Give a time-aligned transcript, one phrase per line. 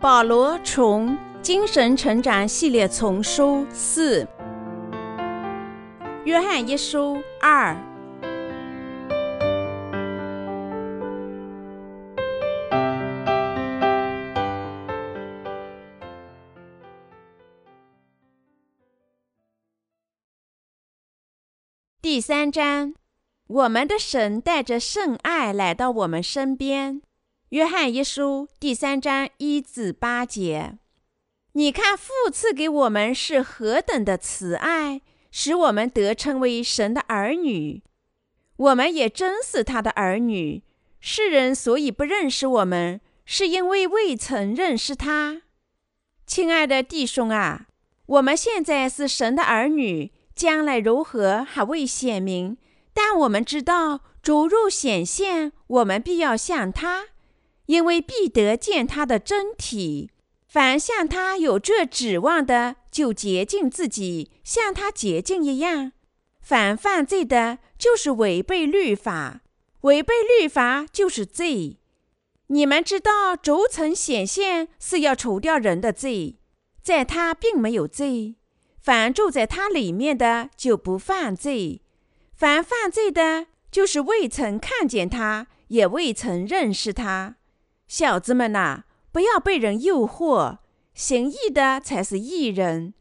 [0.00, 4.24] 保罗从精神成长系列丛书四，
[6.24, 7.76] 约翰一书二，
[22.00, 22.94] 第三章，
[23.48, 27.02] 我们的神带着圣爱来到我们身边。
[27.50, 30.74] 约翰一书第三章一至八节，
[31.52, 37.82] 你看父赐给我们是何等的慈爱，使我们得称为神的儿女。
[38.56, 40.62] 我们也真是他的儿女。
[41.00, 45.40] 世人所以不认识我们，是因为未曾认识他。
[46.26, 47.68] 亲爱的弟兄啊，
[48.04, 52.58] 我们现在是神的儿女，将来如何还未显明。
[52.92, 57.06] 但我们知道，主入显现，我们必要像他。
[57.68, 60.10] 因为必得见他的真体，
[60.46, 65.92] 凡像他有这指望的，就洁净自己，像他洁净一样。
[66.40, 69.40] 凡犯罪的，就是违背律法；
[69.82, 71.78] 违背律法就是罪。
[72.46, 76.38] 你们知道，轴承显现是要除掉人的罪，
[76.82, 78.36] 在他并没有罪。
[78.80, 81.82] 凡住在他里面的，就不犯罪；
[82.34, 87.36] 凡犯罪的，就是未曾看见他，也未曾认识他。
[87.88, 90.58] 小子们呐，不要被人诱惑。
[90.94, 92.92] 行义的才是义人，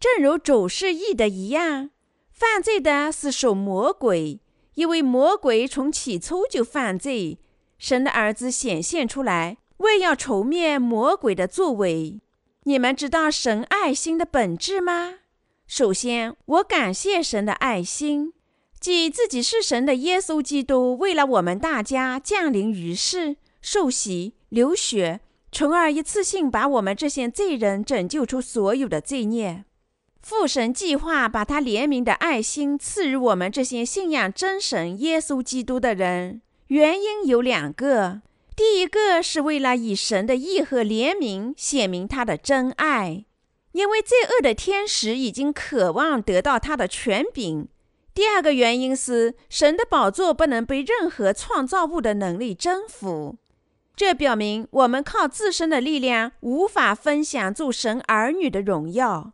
[0.00, 1.90] 正如主是义的一样。
[2.30, 4.40] 犯罪的是属魔鬼，
[4.74, 7.38] 因为魔鬼从起初就犯罪。
[7.78, 12.20] 神的儿子显现出来，为要除灭魔鬼的作为。
[12.64, 15.18] 你们知道神爱心的本质吗？
[15.66, 18.32] 首先，我感谢神的爱心，
[18.80, 23.36] 即自己是神的耶稣基督，为了我们大家降临于世。
[23.62, 29.64] 受洗、流血，从而一次性把我们这些罪人拯救出所有的罪孽。
[30.20, 38.22] 父神计划把他怜悯的爱心赐予我们这些信仰真神耶稣基督的人，原因有两个：
[38.54, 43.24] 第一个是为了以神的义和怜悯显明他的真爱，
[43.72, 47.66] 因为罪恶的天使已经渴望得到他的权柄；
[48.14, 53.38] 第二个原因是神的宝座不能被任何创造物的能力征服。
[53.94, 59.32] 这表明我们靠自身的力量无法分享做神儿女的荣耀。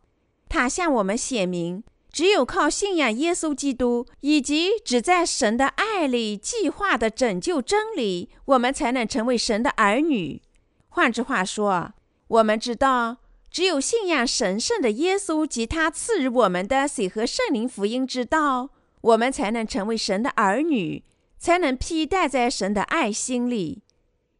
[0.49, 10.41] 他向我们显明，只有靠信仰耶稣基督以及只在神的爱里计划的拯救真理，我们才能成为神的儿女。
[10.89, 11.93] 换句话说，
[12.27, 13.17] 我们知道，
[13.49, 18.71] 只有信仰神圣的耶稣及他赐予我们的水和圣灵福音之道，
[19.01, 21.03] 我们才能成为神的儿女，
[21.37, 23.83] 才能披戴在神的爱心里。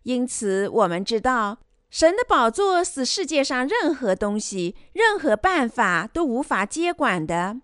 [0.09, 1.59] 因此，我们知道，
[1.91, 7.57] 神的宝座是世界上任何东西、任何办法都无法接管的。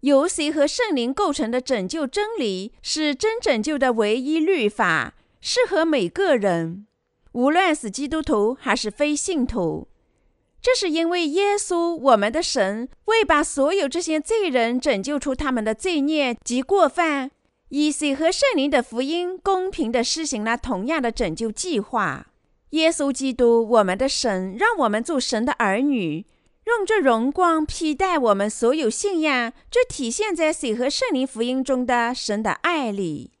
[0.00, 6.86] 由谁和圣灵构成的拯救真理，是真拯救的唯一律法，适合每个人，
[7.32, 9.88] 无论是基督徒还是非信徒。
[10.60, 17.30] 这是因为耶稣，我们的神，为把所有这些罪人拯救出他们的罪孽及过犯。
[17.70, 22.28] 以水和圣灵的福音公平地施行了同样的拯救计划。
[22.70, 26.26] 耶稣基督，我们的神，让我们做神的儿女，
[26.66, 33.32] 用这荣光披戴我们所有信仰，这体现在水和圣灵福音中的神的爱里。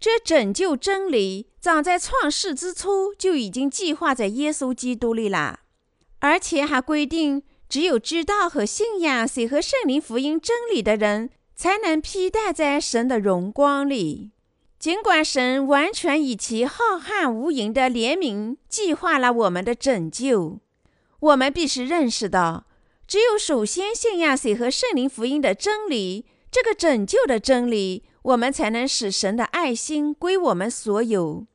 [0.00, 5.60] 这拯救真理，早在创世之初就已经计划在耶稣基督里了，
[6.20, 11.30] 而且还规定，只有知道和信仰水和圣灵福音真理的人。
[11.54, 14.32] 才能披戴在神的荣光里。
[14.78, 20.58] 尽管神完全以其浩瀚无垠的怜悯计划了我们的拯救，
[21.20, 22.66] 我们必须认识到，
[23.06, 31.46] 只有首先信仰水和圣灵福音的真理，这个拯救的真理，我们才能使神的爱心归我们所有。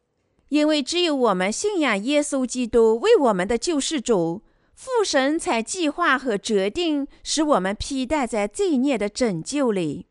[0.48, 4.42] 因为只有我们信仰耶稣基督为我们的救世主。
[4.80, 10.06] 父神才计划和决定使我们披戴在罪孽的拯救里。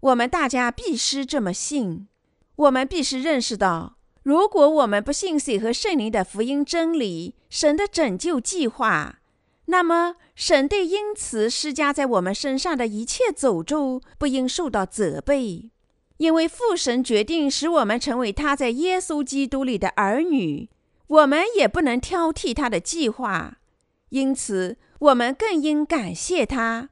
[0.00, 2.06] 我们大家必须这么信。
[2.56, 9.20] 我们必须认识到，如果我们不信水和圣灵的福音真理，神的拯救计划，
[9.64, 15.70] 那么神对因此施加在我们身上的一切诅咒不应受到责备，
[16.18, 20.68] 因为父神决定使我们成为他在耶稣基督里的儿女，
[21.06, 23.56] 我们也不能挑剔他的计划。
[24.10, 26.90] 因此，我们更应感谢他，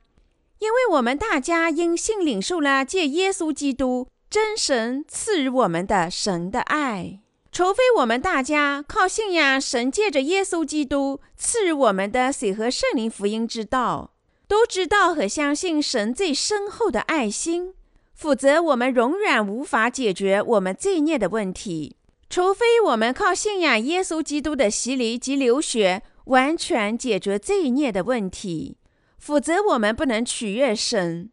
[0.58, 7.20] 因为我们大家因信领受了借耶稣基督真神赐予我们的神的爱。
[7.50, 14.12] 除非我们大家靠信仰神借着耶稣基督赐予我们的水和圣灵福音之道，
[14.46, 17.74] 都知道和相信神最深厚的爱心，
[18.14, 21.96] 否则我们永远无法解决我们罪孽的问题。
[22.30, 28.78] 除非我们靠信仰耶稣基督的洗礼及流血，完全解决罪孽的问题，
[29.18, 31.30] 否则我们不能取悦神。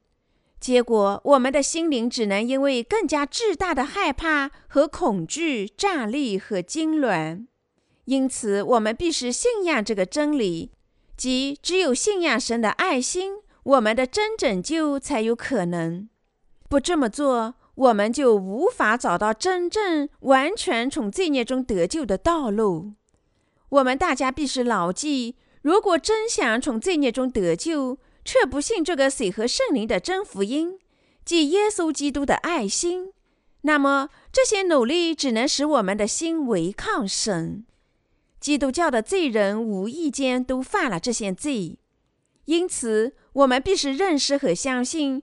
[0.59, 7.45] 结果，我们的心灵只能因为更加巨大的害怕和恐惧站立和痉挛。
[8.06, 10.71] 因此，我们必须信仰这个真理，
[11.18, 13.33] 即只有信仰神的爱心，
[13.63, 16.07] 我们的真拯救才有可能。
[16.69, 22.94] 不这么做，我们就无法找到真正完全从罪孽中得救的道路。
[23.75, 30.80] 我们大家必须牢记：如果真想从罪孽中得救，却不信这个水和圣灵的真福音，
[31.25, 33.12] 即耶稣基督的爱心，
[33.62, 37.66] 那么这些努力只能使我们的心违抗神。
[38.39, 41.78] 基督教的罪人无意间都犯了这些罪，
[42.45, 45.21] 因此我们必须认识和相信，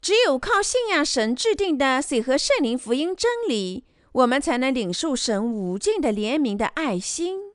[0.00, 7.51] 只有靠信仰神制定的水和圣灵福音真理，我们才能领受神无尽的怜悯的爱心。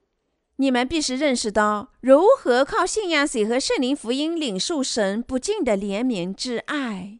[0.57, 7.19] 你们必须认识到，如何靠信仰水和圣灵福音领受神不尽的怜悯之爱。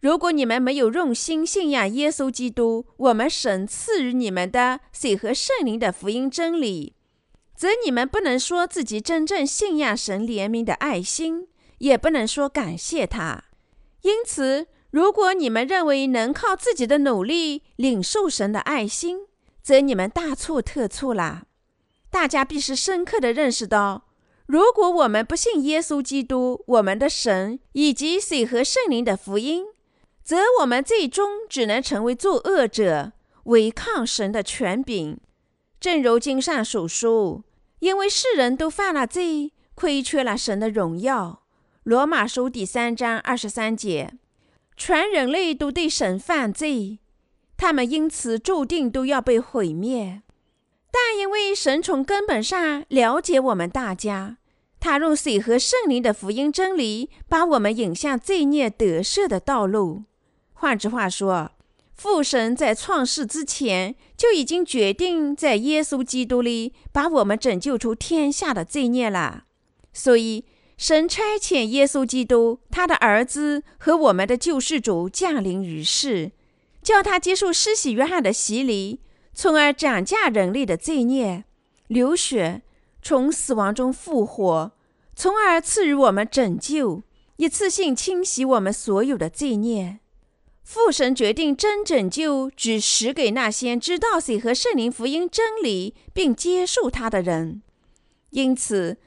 [0.00, 6.94] 如果你们没有用心信仰耶稣基督，我们神赐予你们的水和圣灵的福音真理，
[7.54, 11.46] 则你们不能说自己真正信仰神怜悯的爱心，
[11.78, 13.44] 也不能说感谢他。
[14.00, 19.26] 因此，如果你们认为能靠自己的努力领受神的爱心，
[19.62, 21.44] 则你们大错特错了。
[22.12, 24.04] 大家必须深刻地认识到，
[24.46, 29.64] 如果我们不信耶稣基督，我们的神以及水和圣灵的福音，
[30.22, 33.12] 则我们最终只能成为作恶者，
[33.44, 35.18] 违抗神的权柄。
[35.80, 37.42] 正如经上所说
[37.80, 41.42] ：“因为世人都犯了罪，亏缺了神的荣耀。”
[41.84, 44.12] 罗马书第三章二十三节，
[44.76, 46.98] 全人类都对神犯罪，
[47.56, 50.20] 他们因此注定都要被毁灭。
[50.92, 54.36] 但因为神从根本上了解我们大家，
[54.78, 60.04] 他用水和圣灵的福音真理，把我们引向罪孽得赦的道路。
[60.52, 61.52] 换句话说，
[61.94, 69.44] 父神在创世之前就已经决定在耶稣基督里把我们拯救出天下的罪孽了。
[69.94, 70.44] 所以，
[70.76, 76.32] 神差遣耶稣基督，他的儿子和我们的救世主降临于世，
[76.82, 79.00] 叫他接受施洗约翰的洗礼。
[79.34, 81.44] 从而斩价人类的罪孽，
[81.86, 82.62] 流血，
[83.02, 84.72] 从死亡中复活，
[85.16, 87.02] 从而赐予我们拯救，
[87.36, 90.00] 一次性清洗我们所有的罪孽。
[90.62, 97.62] 父神决定真拯救只使给那些知道谁和圣灵福音真理并接受他的人。
[98.30, 98.98] 因此，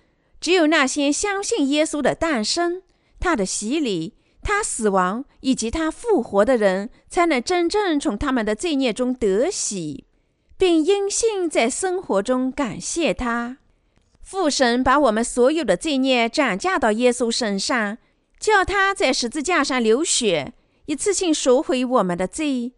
[0.42, 2.82] 只有那些相信耶稣的诞生、
[3.20, 10.06] 他的洗礼、他死亡以及他复活的人，才能真正从他们的罪孽中得洗。
[10.58, 13.58] 并因信在生活中感谢他，
[14.22, 17.98] 父神把我们所有的罪孽转嫁到耶稣身上，
[18.40, 20.54] 叫他在十字架上流血，
[20.86, 22.74] 一次性赎回我们的罪。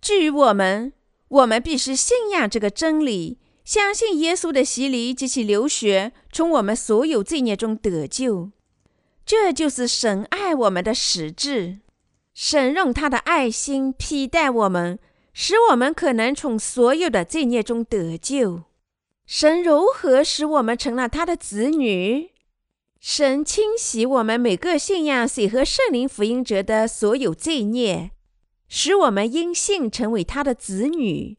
[0.00, 0.92] 至于我们，
[1.28, 8.50] 我们必须信仰这个真理，相信耶稣的洗礼及其流血，从我们所有罪孽中得救。
[9.26, 11.80] 这就是神爱我们的实质。
[12.32, 14.98] 神用他的爱心批待我们。
[15.40, 18.64] 使我们可能从所有的罪孽中得救。
[19.24, 22.32] 神如何使我们成了他的子女？
[22.98, 28.10] 神清洗我们每个信仰水和圣灵福音者的所有罪孽，
[28.68, 31.38] 使我们因信成为他的子女。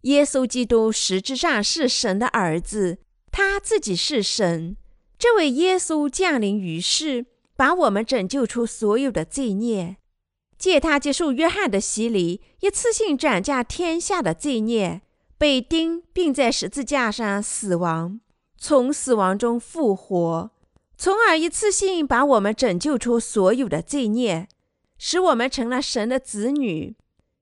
[0.00, 2.98] 耶稣基督实质上是神的儿子，
[3.30, 4.76] 他自己是神。
[5.16, 9.98] 这位耶稣降临于世，把我们拯救出所有的罪孽。
[10.60, 15.00] 借他接受约翰的洗礼，一次性斩价天下的罪孽，
[15.38, 18.20] 被钉，并在十字架上死亡，
[18.58, 20.50] 从死亡中复活，
[20.98, 24.48] 从而一次性把我们拯救出所有的罪孽，
[24.98, 26.94] 使我们成了神的子女。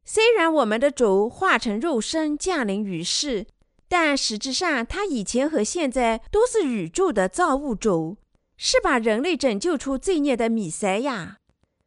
[0.05, 3.47] 虽然我们的主化成肉身降临于世，
[3.89, 8.17] 但实质上他以前和现在都是宇宙的造物主，
[8.57, 11.39] 是把人类拯救出罪孽的弥赛亚。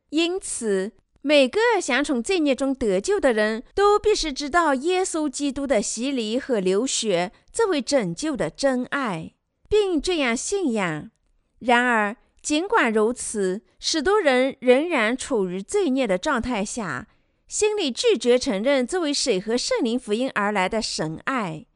[0.09, 0.91] 因此。
[1.23, 9.35] 每个想从罪孽中得救的人都必须知道耶稣基督的洗礼和流血这位拯救的真爱，
[9.69, 11.11] 并这样信仰。
[11.59, 17.07] 然而，尽管如此，许多人仍然处于罪孽的状态下，
[17.47, 21.67] 心里拒绝承认这位水和圣灵福音而来的神爱，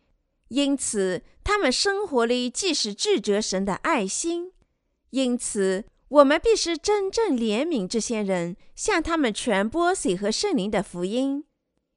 [0.48, 4.52] 因此他们生活里即使拒绝神的爱心。
[5.12, 11.44] 因此，我们必须真正怜悯这些人，向他们传播水和圣灵的福音，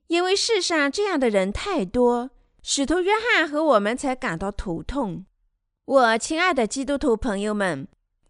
[0.07, 2.31] 因为世上这样的人太多。
[2.62, 5.25] 使徒约翰和我们才感到头痛。
[5.85, 7.88] 我亲爱的基督徒朋友们，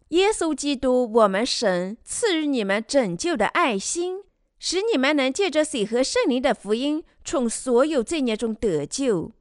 [0.09, 4.23] 耶稣基督，我们神赐予你们拯救的爱心。
[4.61, 9.31] 使你们能借着水和圣灵的福音，从所有罪孽中得救。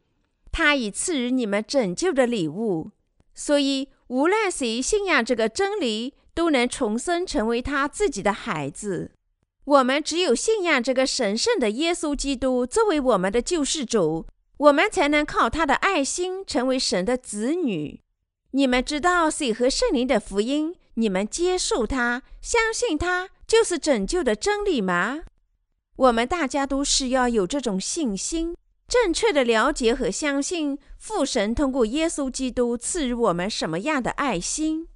[0.53, 2.93] 他已赐予你们拯救的礼物，
[3.35, 9.11] 所以无论谁信仰这个真理，都能重生成为他自己的孩子。
[9.65, 14.25] 我们只有信仰这个神圣的耶稣基督作为我们的救世主，
[14.59, 18.01] 我们才能靠他的爱心成为神的子女。
[18.53, 23.31] 你们知道水和圣灵的福音，你们接受它，相信它。
[23.45, 25.23] 就是拯救的真理吗？
[25.97, 28.55] 我们大家都是要有这种信心，
[28.87, 34.87] 正确的了解和相信父神通过耶稣基督赐予我们什么样的爱心。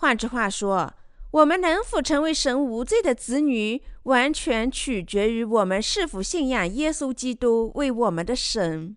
[0.00, 0.94] 换句话说，
[1.30, 8.96] 我们能否成为神无罪的子女，完全取决于我们是否信仰耶稣基督为我们的神。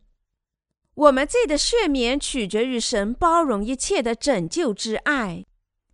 [0.94, 5.46] 我们罪的赦免取决于神包容一切的拯救之爱。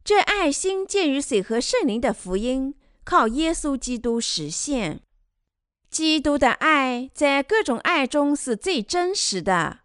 [0.03, 5.01] 这爱心建于水和圣灵的福音，靠耶稣基督实现。
[5.89, 9.79] 基督的爱在各种爱中是最真实的。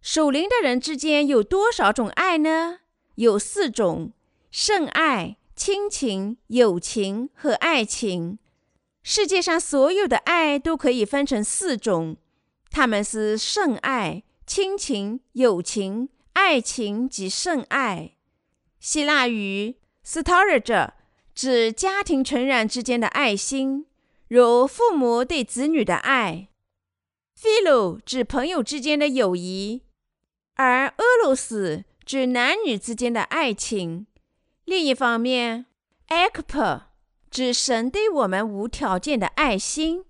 [0.00, 2.78] 属灵的人之间有多少种爱呢？
[3.16, 4.12] 有四种：
[4.50, 8.40] 圣爱、亲情、友情和爱情。
[9.00, 12.16] 世界上所有的爱都可以分成四种，
[12.68, 18.16] 它们是圣爱、亲情、友情、爱情及圣爱。
[18.80, 20.94] 希腊语 s t o r a g e
[21.32, 23.86] 指家庭成员之间的爱心，
[24.26, 26.48] 如父母对子女的爱
[27.38, 29.82] ；“philo” 指朋友之间的友谊，
[30.56, 34.08] 而“俄罗斯”指男女之间的爱情。
[34.70, 35.66] 另一方面
[36.06, 36.92] a k p a
[37.28, 40.04] 指神对我们无条件的爱心。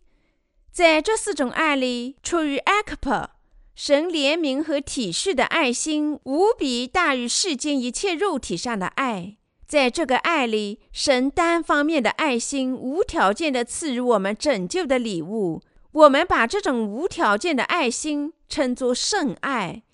[0.71, 3.31] 在这四种爱里，出于 a k p a
[3.75, 9.39] 神怜悯和体恤的爱心，无比大于世间一切肉体上的爱。
[9.67, 15.63] 在这个爱里，神单方面的爱心无条件地赐予我们拯救的礼物。
[15.93, 19.85] 我们把这种无条件的爱心称作圣爱。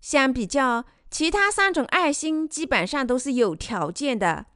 [0.00, 4.46] 相比较，其他三种爱心基本上都是有条件的。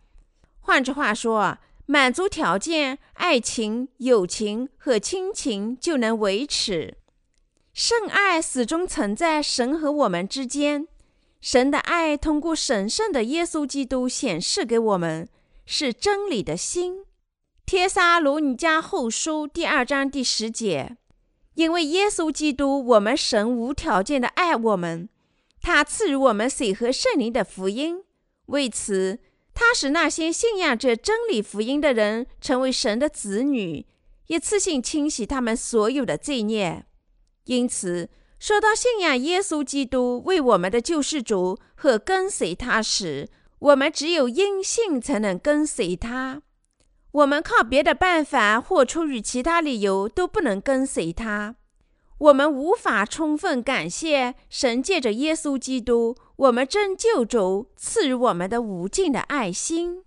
[0.60, 6.96] 换句话说，满足条件，爱情、友情和亲情就能维持。
[7.74, 10.88] 圣爱始终存在神和我们之间，
[11.42, 15.28] 神的爱通过神圣的耶稣基督显示给我们，
[15.66, 17.04] 是真理的心。
[17.66, 20.96] 帖撒罗尼迦后书第二章第十节，
[21.54, 25.10] 因为耶稣基督，我们神无条件的爱我们，
[25.66, 28.04] 他赐予我们水和圣灵的福音，
[28.46, 29.18] 为此，
[29.52, 33.84] 他使那些信仰着真理福音的人成为神的子女，
[34.28, 36.86] 一次性清洗他们所有的罪孽。
[37.46, 38.08] 因此，
[38.38, 46.42] 说到信仰耶稣基督为我们的救世主和跟随他时，我们只有因信才能跟随他。
[47.10, 51.56] 我们靠别的办法或出于其他理由都不能跟随他。
[52.18, 60.02] 我们无法充分感谢神借着耶稣基督，我们真救主赐予我们的无尽的爱心，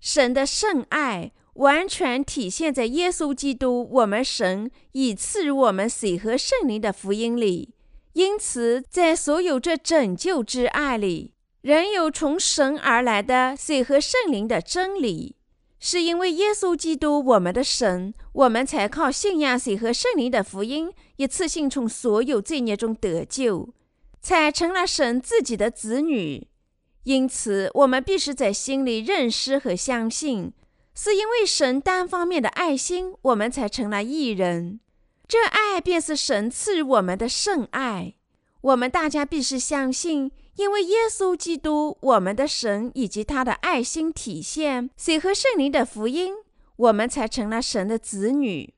[0.00, 1.32] 神的圣爱。
[1.54, 7.74] 完全体现在耶稣基督，我们神已赐予我们水和圣灵的福音里。
[8.14, 15.36] 因此，在所有这拯救之爱里，仍有从神而来的水和圣灵的真理。
[15.80, 23.70] 是因为耶稣基督，我们的神，我们才靠信仰水和圣灵的福音，一次性从所有罪孽中得救，
[24.20, 26.46] 才成了神自己的子女。
[27.04, 30.52] 因此，我们必须在心里认识和相信。
[30.94, 34.80] 是因为神单方面的爱心，我们才成了义人。
[35.26, 38.16] 这爱便是神赐予我们的圣爱。
[38.60, 46.34] 我们大家必须相信，因为耶稣基督，我们的神以及他的爱心体现，水和圣灵的福音，
[46.76, 48.74] 我们才成了神的子女。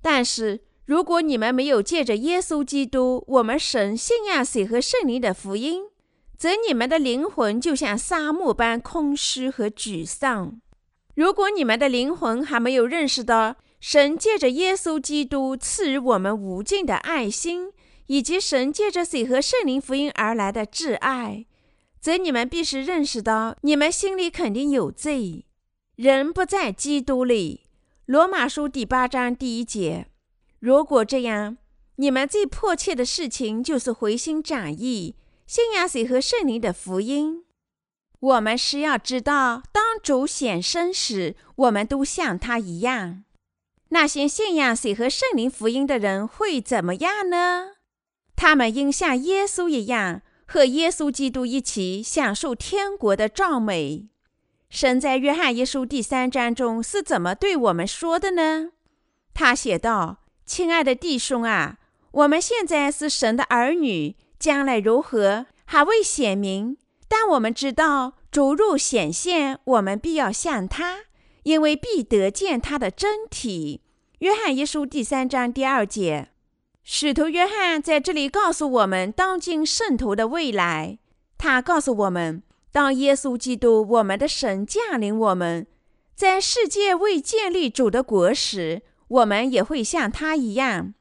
[0.00, 5.82] 但是，如果你们没有借着耶稣基督，我们神信仰水和圣灵的福音，
[6.36, 10.60] 则你们的灵魂就像沙漠般空虚和沮丧。
[11.14, 17.72] 如果你们的灵魂还没有认识到神借着耶稣基督赐予我们无尽的爱心，
[18.08, 21.46] 以及神借着水和圣灵福音而来的挚爱，
[22.00, 25.46] 则你们必须认识到，你们心里肯定有罪。
[25.96, 27.66] 人不在基督里，
[28.06, 30.06] 罗马书第八章第一节。
[30.58, 31.58] 如果这样，
[31.96, 37.44] 你们最迫切的事情就是回心转意，信仰水和圣灵的福音。
[38.20, 43.24] 我们是要知道，当主显生时，我们都像他一样。
[43.90, 47.72] 那些信仰水和圣灵福音的人会怎么样呢？
[48.40, 54.06] 他们应像耶稣一样，和耶稣基督一起享受天国的壮美。
[54.70, 58.68] 神在约翰一书第三章中是怎么对我们说的呢？
[59.34, 61.78] 他写道：“亲爱的弟兄啊，
[62.12, 66.76] 我们现在是神的儿女，将来如何还未显明。
[67.08, 71.06] 但我们知道，逐入显现，我们必要像他，
[71.42, 73.80] 因为必得见他的真体。”
[74.20, 76.28] 约翰一书第三章第二节，
[76.90, 80.98] 使徒约翰在这里告诉我们当今圣徒的未来。
[81.36, 82.42] 他告诉我们。
[82.72, 85.66] 当耶稣基督，我们的神降临我们，
[86.14, 90.94] 在世界未建立主的国时，我们也会像他一样。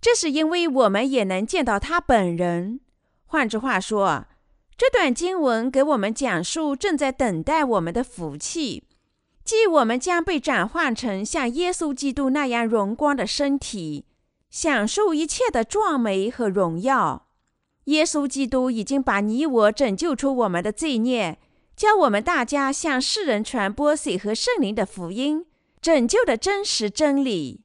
[0.00, 2.80] 这是因为我们也能见到他本人。
[3.26, 4.26] 换句话说，
[4.76, 8.82] 这段经文给我们讲述正在等待我们的福气，
[9.44, 14.06] 即我们将被转换成像耶稣基督那样荣光的身体，
[14.50, 17.28] 享受一切的壮美和荣耀。
[17.84, 21.38] 耶稣基督已经把你我拯救出我们的罪孽，
[21.74, 25.46] 教我们大家向世人传播水和圣灵的福音，
[25.80, 27.62] 拯救的真实真理。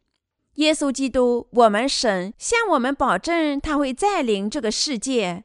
[0.55, 5.43] 耶稣基督，我们神向我们保证，他会再临这个世界，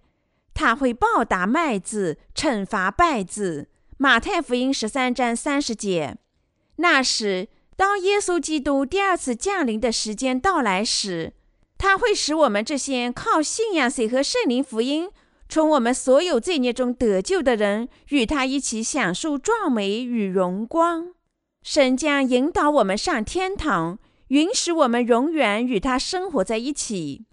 [0.54, 3.68] 他会报答麦子，惩罚败子。
[3.96, 6.16] 马太福音十三章三十节。
[6.76, 7.48] 那时，
[7.80, 11.32] 当耶稣基督第二次降临的时间到来时。
[11.78, 15.08] 他会使我们这些靠信仰谁和圣灵福音，
[15.48, 21.14] 从我们所有罪孽中得救的人，与他一起享受壮美与荣光。
[21.62, 27.24] 神将引导我们上天堂，允许我们永远与他生活在一起。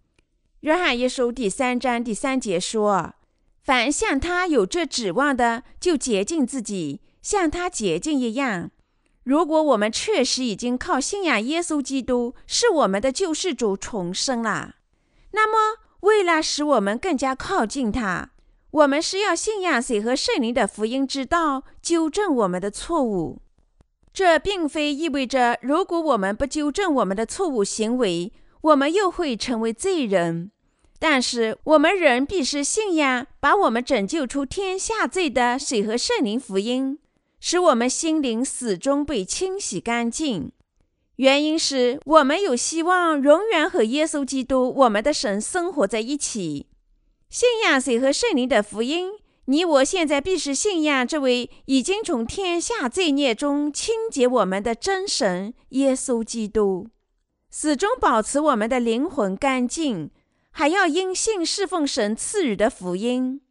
[0.61, 3.15] 约翰一书第三章第三节说
[3.65, 8.71] ：“凡像他有这指望的，就洁净自己，像他洁净一样。”
[9.27, 14.75] 如果我们确实已经靠信仰耶稣基督是我们的救世主重生了，
[15.31, 18.29] 那么为了使我们更加靠近他，
[18.71, 23.41] 我们是要信仰谁和圣灵的福音之道，纠正我们的错误。
[24.13, 30.51] 这并非意味着，如果我们不纠正我们的错误行为，我们又会成为罪人。
[30.99, 36.97] 但是，我们仍必须信仰把我们拯救出天下罪的水和圣灵福音。
[37.39, 40.51] 使我们心灵始终被清洗干净，
[41.17, 46.67] 原因是我们有希望永远和耶稣基督我们的神生活在一起。
[47.29, 49.11] 信仰谁和圣灵的福音，
[49.45, 56.87] 你我现在必须信仰这位已经从天下罪孽中清洁我们的真神耶稣基督，
[57.51, 60.09] 始终保持我们的灵魂干净，
[60.49, 63.41] 还要因信侍奉神赐予的福音。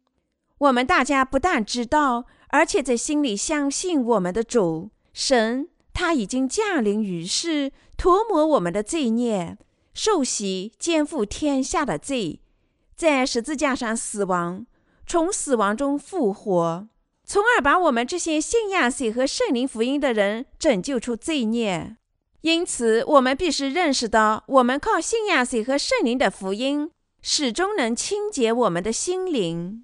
[0.57, 2.25] 我们大家不但知道。
[2.49, 9.57] 而且在心里相信我们的主神，他已经降临于世，涂抹我们的罪孽，
[9.93, 12.39] 受洗肩负天下的罪，
[12.95, 14.65] 在十字架上死亡，
[15.05, 16.87] 从死亡中复活，
[17.25, 21.97] 从而把我们这些信仰谁和圣灵福音的人拯救出罪孽。
[22.41, 29.83] 因此，我们必须认识到，我们靠信仰谁和圣灵的福音，始终能清洁我们的心灵。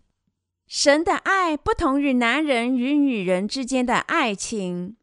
[0.76, 4.98] 神的爱不同于男人与女人之间的爱情。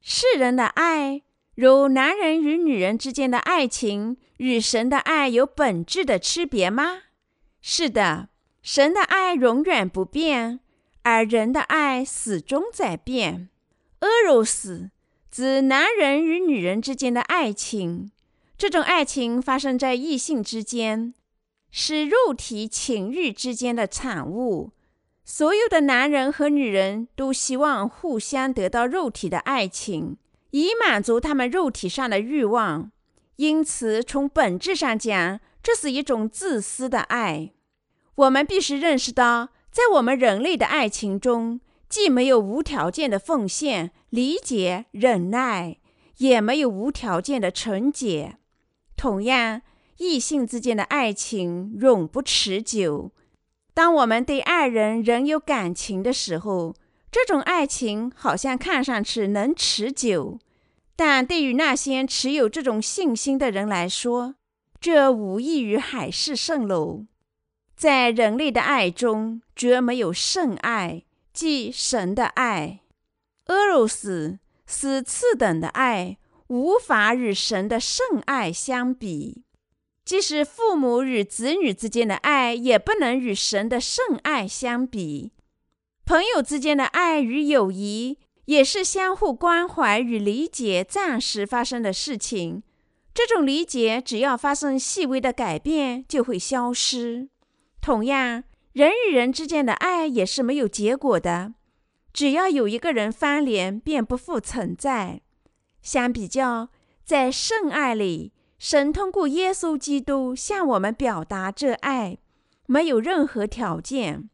[0.00, 1.22] 世人的爱，
[1.56, 6.98] 如男人与女人之间的爱情，与神的爱有本质的区别吗？
[7.60, 8.28] 是的，
[8.62, 10.60] 神的爱永远不变，
[11.02, 13.48] 而人的爱始终在变。
[13.98, 14.88] eros
[15.32, 18.12] 指男人与女人之间的爱情，
[18.56, 21.12] 这种爱情发生在异性之间，
[21.72, 24.70] 是肉体情欲之间的产物。
[25.30, 30.16] 所有的男人和女人都希望互相得到肉体的爱情，
[30.52, 32.90] 以满足他们肉体上的欲望。
[33.36, 37.52] 因此，从本质上讲，这是一种自私的爱。
[38.14, 41.60] 我们必须认识到，在我们人类的爱情中，
[41.90, 45.76] 既没有无条件的奉献、理解、忍耐，
[46.16, 48.38] 也没有无条件的纯洁。
[48.96, 49.60] 同样，
[49.98, 53.12] 异性之间的爱情永不持久。
[53.78, 56.74] 当我们对爱人仍有感情的时候，
[57.12, 60.40] 这种爱情好像看上去能持久；
[60.96, 64.34] 但对于那些持有这种信心的人来说，
[64.80, 67.04] 这无异于海市蜃楼。
[67.76, 72.80] 在人类的爱中，绝没有圣爱，即神的爱。
[73.46, 79.44] 俄罗斯是次等的爱，无法与神的圣爱相比。
[80.08, 85.32] 即使父母与子女之间的爱，也不能与神的圣爱相比。
[86.06, 88.16] 朋友之间的爱与友谊，
[88.46, 92.62] 也是相互关怀与理解暂时发生的事情。
[93.12, 97.28] 这种理解，只要发生细微的改变，就会消失。
[97.82, 101.52] 同样，人与人之间的爱也是没有结果的。
[102.14, 105.20] 只要有一个人翻脸，便不复存在。
[105.82, 106.70] 相比较，
[107.04, 112.18] 在圣爱里，神通过耶稣基督向我们表达这爱，
[112.66, 114.28] 没有任何条件。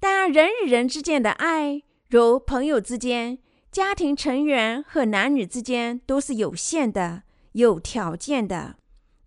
[0.00, 3.38] 但人与人之间的爱，如朋友之间、
[3.70, 8.76] 家庭成员和男女之间，都是有限的、有条件的。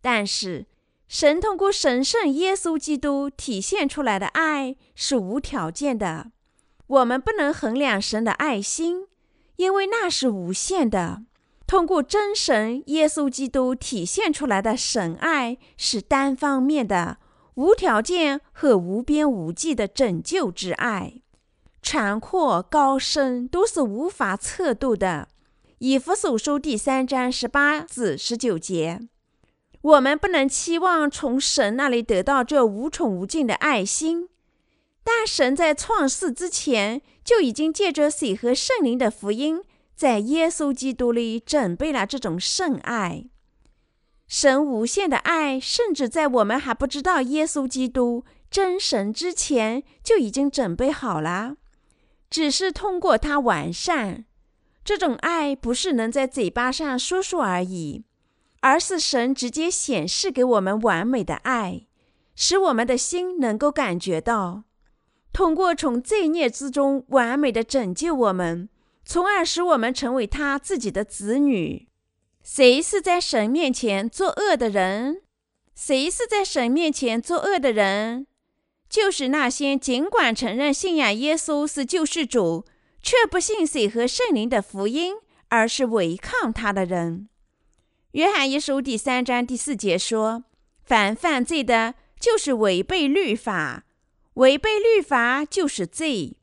[0.02, 0.68] 但是，
[1.08, 6.32] 神通过神圣耶稣基督体现出来的爱是无条件的。
[6.86, 9.08] 我们不能衡量神的爱心，
[9.56, 11.24] 因为那是无限的。
[11.68, 17.18] 通过真神耶稣基督体现出来的神爱是单方面的、
[17.56, 21.22] 无条件和无边无际的拯救之爱，
[21.82, 25.28] 长阔高深都是无法测度的。
[25.80, 29.02] 以弗所书第三章十八至十九节，
[29.82, 34.30] 我们不能期望从神那里得到这无穷无尽的爱心。
[35.04, 39.62] 但神在创世之前就已经借着水和圣灵的福音，
[39.98, 43.26] 在耶稣基督里准备了这种圣爱。
[44.28, 51.58] 神无限的爱，甚至在我们还不知道耶稣基督真神之前就已经准备好了，
[52.30, 54.26] 只是通过他完善。
[54.86, 58.04] 这种爱不是能在嘴巴上说说而已，
[58.60, 61.88] 而是神直接显示给我们完美的爱，
[62.36, 64.66] 使我们的心能够感觉到。
[65.34, 68.70] 通过从罪孽之中完美的拯救我们，
[69.08, 71.88] 从而使我们成为他自己的子女。
[72.44, 75.22] 谁是在神面前作恶的人？
[75.74, 78.28] 谁是在神面前作恶的人？
[78.90, 82.66] 就是那些尽管承认信仰耶稣是救世主，
[83.02, 85.16] 却不信水和圣灵的福音，
[85.48, 87.30] 而是违抗他的人。
[88.12, 90.44] 约翰一书第三章第四节说
[90.84, 93.86] ：“凡犯罪的，就是违背律法。”
[94.36, 96.38] 违背律法就是罪。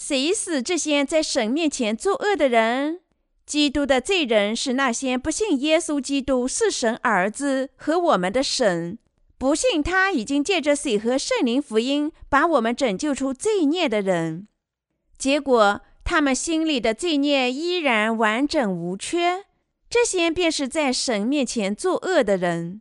[0.00, 3.00] 谁是这些在神面前作恶的人？
[3.44, 8.96] 基督的罪人是那些不信耶稣基督是神儿子和我们的神，
[9.36, 14.48] 不信他已经借着水和圣灵福音把我们拯救出罪孽的人。
[15.18, 19.44] 结果，他们心里的罪孽依然完整无缺。
[19.90, 22.80] 这些便是在神面前作恶的人。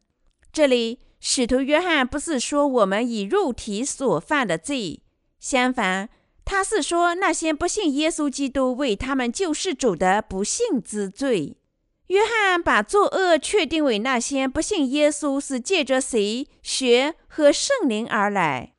[0.54, 1.00] 这里。
[1.22, 5.02] 使徒约翰不是说我们以肉体所犯的罪，
[5.38, 6.08] 相反，
[6.52, 11.58] 他是说那些不信耶稣基督为他们救世主的不幸之罪。
[12.08, 18.74] 约翰把作恶确定为那些不信耶稣是借着谁学和圣灵而来，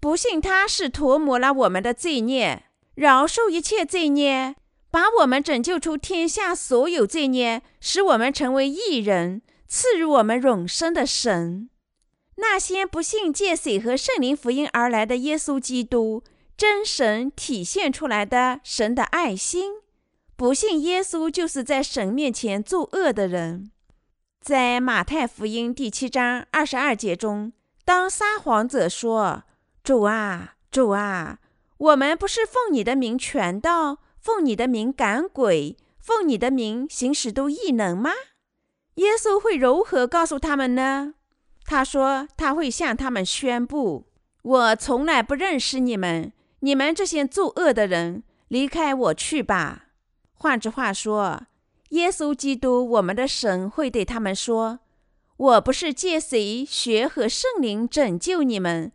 [0.00, 2.64] 不信他是涂抹了我们的罪孽，
[2.96, 4.56] 饶恕一切罪孽，
[4.90, 11.70] 把我们拯救出天下所有罪孽，使我们成为义人，赐予我们永生的神。
[12.38, 16.24] 那些不信借水和圣灵福音而来的耶稣基督
[16.56, 19.72] 真神体现出来的神的爱心，
[20.36, 23.70] 不信耶稣就是在神面前作恶的人。
[24.40, 27.52] 在马太福音第七章二十二节中，
[27.84, 29.42] 当撒谎者说
[29.82, 31.38] ：“主啊，主啊，
[31.78, 38.12] 我们不是奉你的名传道，奉你的名赶鬼，奉你的名行使都异能吗？”
[38.96, 41.14] 耶稣会如何告诉他们呢？
[41.64, 44.06] 他说：“他会向他们宣布，
[44.42, 46.32] 我从来不认识你们，
[46.64, 49.88] 你们这些作恶的人，离开我去吧。”
[50.32, 51.42] 换句话说，
[51.90, 54.80] 耶稣基督，我们的神会对他们说
[55.36, 58.92] ：“我不是借谁学和圣灵拯救你们，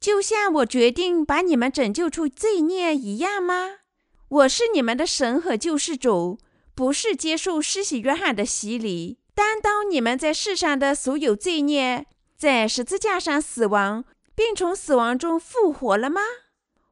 [0.00, 3.80] 就像我决定把你们拯救出罪孽一样吗？
[4.28, 6.38] 我是你们的神和救世主，
[6.74, 12.06] 不是接受施洗约翰的洗礼。”担当你们在世上的所有罪孽，
[12.38, 16.22] 在十字架上死亡，并从死亡中复活了吗？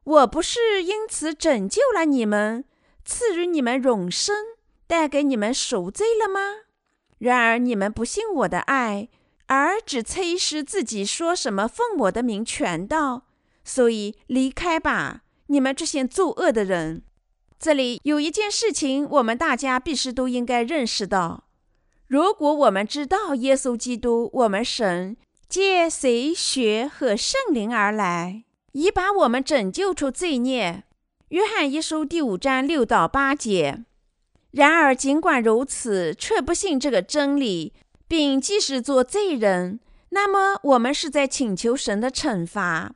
[0.03, 2.65] 我不是因此拯救了你们，
[3.05, 4.35] 赐予你们永生，
[4.87, 6.39] 带给你们赎罪了吗？
[7.19, 9.09] 然而你们不信我的爱，
[9.45, 13.27] 而只吹嘘自己说什么奉我的名全道，
[13.63, 17.03] 所以离开吧，你们这些作恶的人。
[17.59, 21.43] 这里有一件事情，我们大家必须都应该认识到。
[22.07, 25.15] 如果我们知道耶稣基督，我们神
[25.47, 30.83] 借谁血和圣灵而来，已把我们拯救出罪孽。
[31.29, 33.83] 约翰一书第五章六到八节。
[34.51, 37.73] 然而，尽管如此，却不信这个真理，
[38.07, 39.79] 并即使做罪人，
[40.09, 42.93] 那么我们是在请求神的惩罚。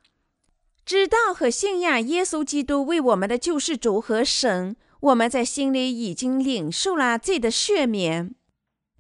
[0.86, 8.36] 知道和信仰耶稣基督为我们的救世主和神，我们在心里已经领受了罪的赦免。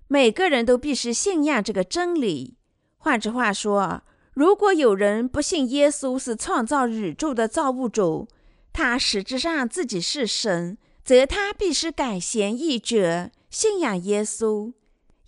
[0.07, 2.57] 每个人都必须信仰这个真理。
[2.97, 4.01] 换句话说，
[4.35, 8.27] 如果有人不信耶稣是创造宇宙的造物主，
[8.71, 10.77] 他实质上自己是神。
[11.05, 14.73] 则他必须改弦易辙，信仰耶稣。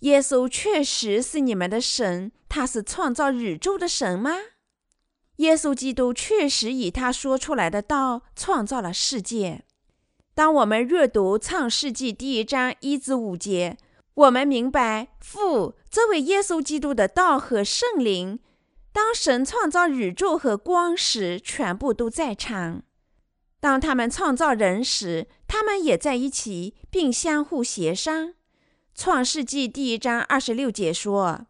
[0.00, 4.32] 耶稣确实是你们的神，他是创造宇宙的神吗？
[5.36, 9.62] 耶稣基督确实以他说出来的道创造了世界。
[10.34, 13.76] 当我们阅读创世纪第一章一至五节，
[14.14, 18.40] 我们明白父作为耶稣基督的道和圣灵，
[18.92, 22.82] 当神创造宇宙和光时，全部都在场。
[23.60, 28.34] 当他们创造人时，他们也在一起，并相互协商。
[28.94, 31.46] 创世纪第一章二十六节说：“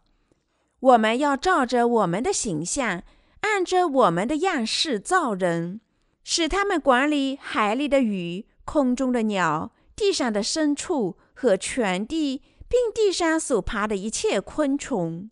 [0.81, 3.03] 我们要照着我们的形象，
[3.41, 5.81] 按着我们的样式造人，
[6.25, 15.31] 使他们管理海里的鱼、空中的鸟、地上的牲畜和全地，并地上所爬的一切昆虫。”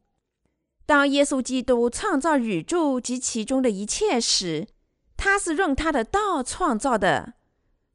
[0.86, 4.68] 当耶稣基督创造宇宙及其中的一切时，
[5.16, 7.34] 他是用他的道创造的。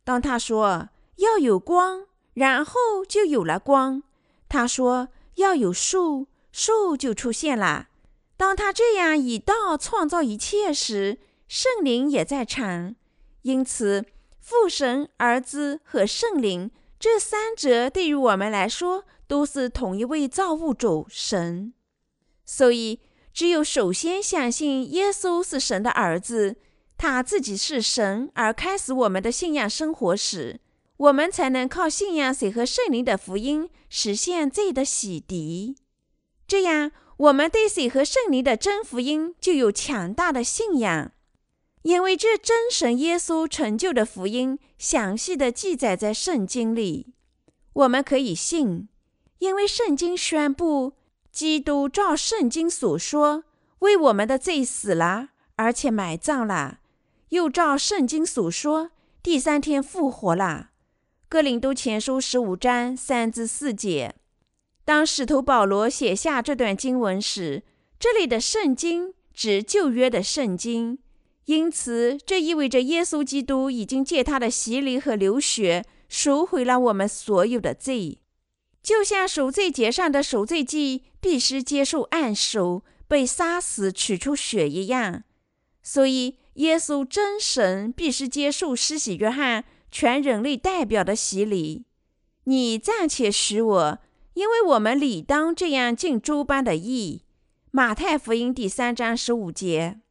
[0.03, 4.01] 当他说要有光，然后就有了光；
[4.49, 7.87] 他说要有树，树就出现了。
[8.35, 12.95] 当他这样以道创造一切时，圣灵也在场。
[13.43, 14.05] 因此，
[14.39, 21.73] 父神、儿子和圣灵这三者对于我们来说都是同一位造物主神。
[22.53, 22.99] 所以，
[23.33, 26.57] 只有首先相信耶稣是神的儿子。
[26.97, 30.59] 他自己是神，而开始我们的信仰生活时，
[30.97, 35.77] 我们才能靠信仰水和圣灵的福音实现罪的洗涤。
[36.45, 41.13] 这样，我们对水和圣灵的真福音就有强大的信仰，
[41.83, 47.13] 因为这真神耶稣成就的福音详细的记载在圣经里。
[47.71, 48.89] 我们可以信，
[49.39, 50.93] 因为圣经宣布，
[51.31, 53.45] 基督照圣经所说，
[53.79, 56.79] 为我们的罪死了，而且埋葬了。
[57.29, 58.91] 又照圣经所说，
[59.23, 60.71] 第三天复活了。
[61.29, 64.15] 哥林都前书十五章三至四节。
[64.83, 67.63] 当使徒保罗写下这段经文时，
[67.97, 70.99] 这里的圣经指旧约的圣经，
[71.45, 78.19] 因此这意味着耶稣基督已经借他的洗礼和流血赎回了我们所有的罪，
[78.81, 85.23] 就像赎罪节上的赎罪祭必须接受按手、被杀死、取出血一样，
[85.81, 86.37] 所以。
[86.55, 91.85] 耶稣真神必须接受施洗约翰全人类代表的洗礼。
[92.43, 93.99] 你暂且许我，
[94.33, 97.23] 因为我们理当这样尽诸般的义。
[97.71, 100.01] 马太福音第三章十五节，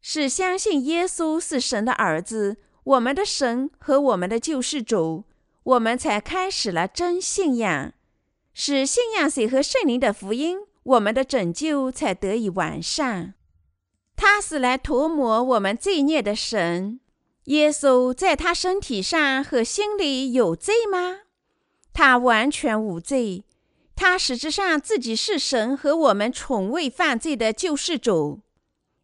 [0.00, 5.24] 是相信耶稣是神的儿子，我们的神和我们的救世主，
[5.64, 7.92] 我们才开始了真信仰。
[8.54, 13.34] 使信仰谁和圣灵的福音，我们的拯救才得以完善。
[14.14, 17.00] 他是来涂抹我们罪孽的神。
[17.46, 21.22] 耶稣在他身体上和心里有罪吗？
[21.92, 23.44] 他完全无罪。
[23.96, 28.40] 他实质上自己是神和我们从未犯罪的救世主。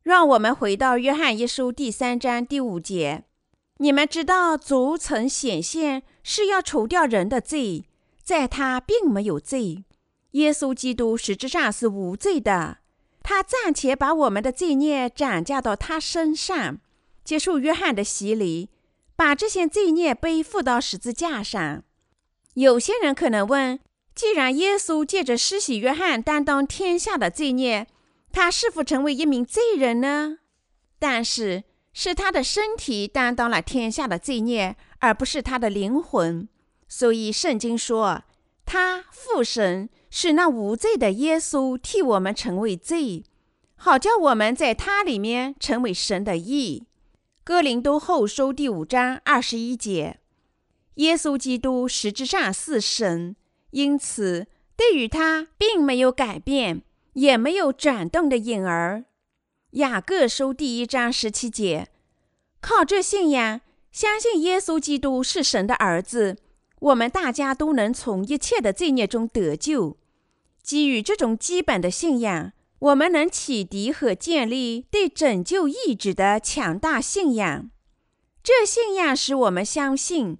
[0.02, 3.24] 让我们回到约翰一书第三章第五节。
[3.78, 7.84] 你们知道，主曾显现是要除掉人的罪，
[8.30, 9.84] 在他并没有罪。
[10.34, 12.78] 耶稣基督实质上是无罪的。
[13.24, 16.78] 他暂且把我们的罪孽转嫁到他身上，
[17.24, 18.70] 接受约翰的洗礼，
[19.16, 21.82] 把这些罪孽背负到十字架上。
[22.54, 23.80] 有些人可能问：
[24.14, 27.88] 既然耶稣借着施洗约翰担当天下的罪孽，
[28.30, 30.38] 他是否成为一名罪人呢？
[31.00, 36.48] 但是，是他的身体担当了天下的罪孽，而不是他的灵魂。
[36.90, 38.24] 所以，圣经说，
[38.66, 39.88] 他父神。
[40.12, 43.22] 是那无罪的耶稣替我们成为罪，
[43.76, 46.84] 好叫我们在他里面成为神的义。
[47.44, 50.18] 哥林多后书第五章二十一节，
[50.94, 53.36] 耶稣基督实质上是神，
[53.70, 59.04] 因此对于他并没有改变，也没有转动的影儿。
[59.74, 61.86] 雅各书第一章十七节，
[62.60, 63.60] 靠这信仰，
[63.92, 66.36] 相信耶稣基督是神的儿子，
[66.80, 69.96] 我们大家都能从一切的罪孽中得救。
[70.62, 77.70] 基于这种基本的信仰，我们能启迪和建立对拯救意志的强大信仰。
[78.42, 80.38] 这信仰使我们相信，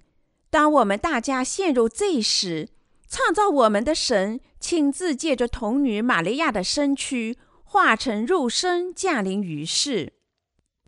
[0.49, 2.69] 当我们大家陷入罪时，
[3.07, 10.13] 创造我们的神亲自借着童女玛利亚的身躯化成肉身降临于世，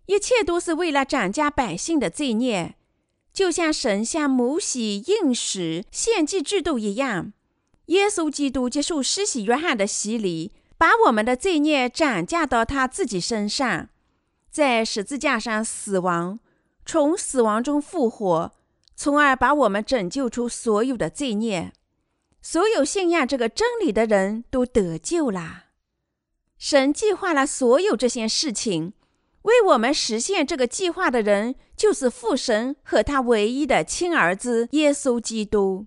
[0.07, 2.75] 一切都是为了斩加百姓的罪孽，
[3.33, 7.33] 就像神向摩西应许献祭制度一样。
[7.87, 13.89] 耶稣基督接受施洗约翰的洗礼，把我们的罪孽转嫁到他自己身上，
[14.49, 16.39] 在十字架上死亡，
[16.85, 18.53] 从死亡中复活，
[18.95, 21.73] 从而把我们拯救出所有的罪孽。
[22.41, 25.63] 所有信仰这个真理的人都得救了。
[26.57, 28.93] 神计划了所有这些事情，
[29.43, 35.85] 为我们实现这个计划的人，就是父神和他唯一的亲儿子耶稣基督。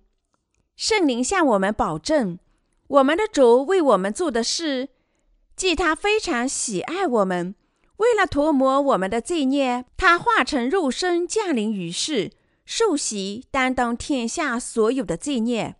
[0.76, 2.38] 圣灵向我们保证，
[2.88, 4.90] 我们的主为我们做的事，
[5.56, 7.54] 即他非常喜爱我们。
[7.96, 12.32] 为了涂抹我们的罪孽，他化成肉身降临于世，
[12.66, 15.76] 受洗，担当天下所有的罪孽，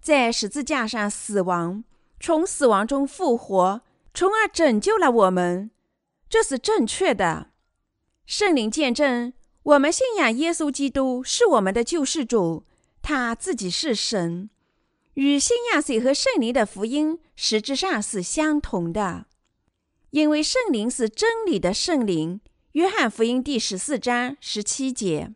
[0.00, 1.84] 在十字架上死亡，
[2.18, 3.82] 从死亡中复活，
[4.14, 5.70] 从而拯救了我们。
[6.30, 7.48] 这是正确的。
[8.24, 9.32] 圣灵见证，
[9.64, 12.64] 我们信仰耶稣基督是我们的救世主。
[13.02, 14.48] 他自己是神，
[15.14, 19.26] 与信仰水和圣灵的福音实质上是相同的，
[20.10, 22.40] 因为圣灵是真理的圣灵。
[22.72, 25.34] 约翰福音第十四章十七节，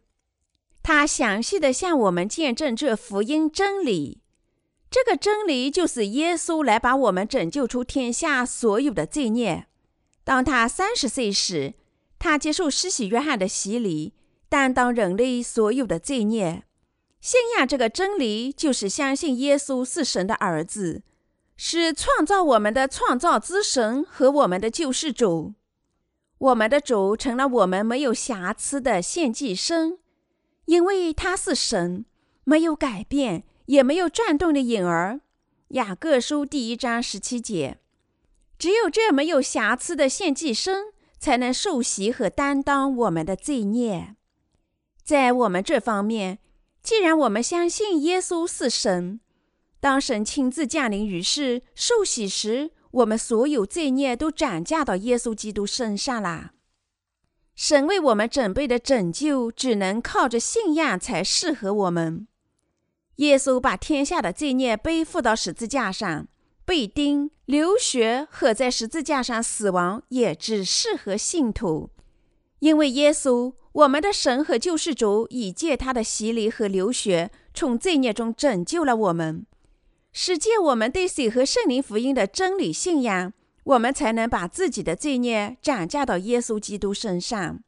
[0.85, 4.21] 他详细的向我们见证这福音真理。
[4.89, 9.67] 这个真理就是耶稣来把我们拯救出天下所有的罪孽。
[10.25, 11.75] 当他三十岁时，
[12.19, 14.15] 他接受施洗约翰的洗礼，
[14.49, 16.65] 担当人类所有的罪孽。
[17.21, 21.03] 信仰这个真理，就是相信耶稣是神的儿子，
[21.57, 25.55] 是创造我们的创造之神和我们的救世主。
[26.39, 29.99] 我们的主成了我们没有瑕疵的献祭生，
[30.67, 32.05] 因为他是神，
[32.45, 35.21] 没有改变，也没有转动的影儿。
[35.69, 37.79] 雅各书第一章十七节，
[38.59, 44.17] 只有这没有瑕疵的献祭生，才能受洗和担当我们的罪孽。
[45.03, 46.39] 在我们这方面。
[46.83, 49.19] 既然我们相信耶稣是神，
[49.81, 56.51] 当神亲自降临于世受洗时，我们所有罪孽都转嫁到耶稣基督身上了。
[57.55, 62.29] 神为我们准备的拯救，只能靠着信仰才适合我们。
[63.17, 66.29] 耶稣把天下的罪孽背负到十字架上，
[66.65, 71.91] 被钉、流血和在十字架上死亡，也只适合信徒，
[72.61, 73.55] 因为耶稣。
[73.75, 79.45] 我们的神和救世主已借他的洗礼和流血，从罪孽中拯救了我们，
[80.13, 83.33] 使借我们对水和圣灵福音的真理信仰，
[83.65, 87.65] 我们才能把自己的罪孽转嫁到耶稣基督身上，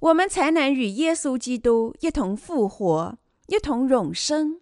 [0.00, 4.60] 我们才能与耶稣基督一同复活，一同永生。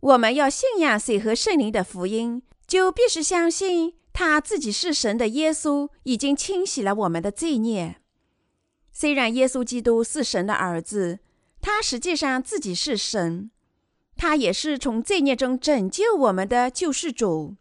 [0.00, 7.96] 我们要信仰水和圣灵的福音，就必须相信他自己是神的耶稣已经清洗了我们的罪孽。
[8.90, 11.18] 虽然耶稣基督是神的儿子，
[11.60, 13.50] 他实际上自己是神，
[14.16, 17.56] 他也是从罪孽中拯救我们的救世主。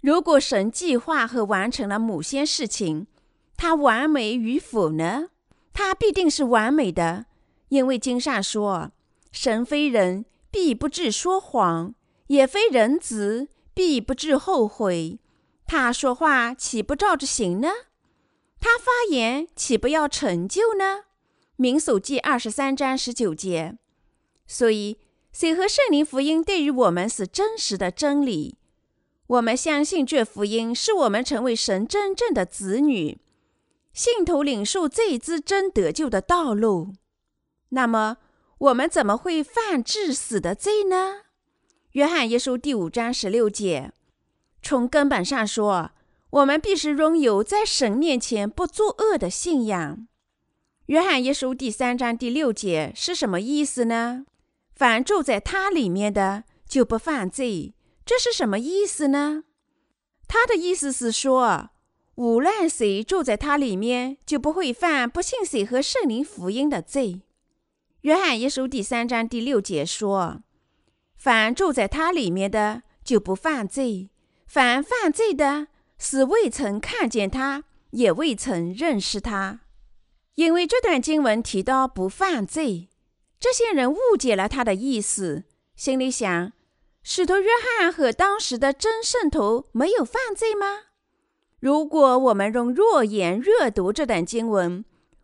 [0.00, 3.08] 如果神计划和完成了某些事情，
[3.56, 5.30] 他完美与否呢？
[5.72, 7.26] 他必定是完美的，
[7.70, 8.92] 因为经上说
[9.32, 11.94] ：“神非人，必不至说谎；
[12.28, 13.48] 也非人子，
[13.80, 15.18] 必不至后悔。
[15.64, 17.68] 他说话岂不照着行呢？”
[18.60, 21.04] 他发言岂不要成就呢？
[21.56, 23.78] 民数记二十三章十九节。
[24.46, 24.98] 所以，
[25.32, 28.58] 水和圣灵福音对于我们是真实的真理。
[29.28, 33.18] 我们相信这福音是我们成为神真正的子女、
[33.94, 36.92] 信徒领受罪之真得救的道路。
[37.70, 38.18] 那么，
[38.58, 41.22] 我们怎么会犯致死的罪呢？
[41.92, 43.92] 约翰一书第五章十六节。
[44.62, 45.92] 从根本上说。
[46.30, 50.06] 我们必须拥有在神面前不作恶的信仰。
[50.86, 54.26] 约翰一书第三章第六节是什么意思呢？
[54.72, 57.74] 凡住在他里面的就不犯罪。
[58.06, 59.42] 这是什么意思呢？
[60.28, 61.70] 他的意思是说，
[62.14, 67.22] 无论谁住在他里面，就不会犯不信谁和圣灵福音的罪。
[68.02, 70.44] 约翰一书第三章第六节说
[71.20, 74.08] ：“凡住在他里面的就不犯罪，
[74.46, 75.68] 凡犯罪的。”
[76.02, 79.60] 是未曾看见他，也未曾认识他，
[80.36, 82.88] 因为这段经文提到不犯罪，
[83.38, 85.44] 这些人误解了他的意思，
[85.76, 86.52] 心里想：
[87.02, 90.84] 使徒约翰和当时的真圣徒没有犯罪吗？
[91.58, 94.82] 如果我们用弱眼阅读这段经文，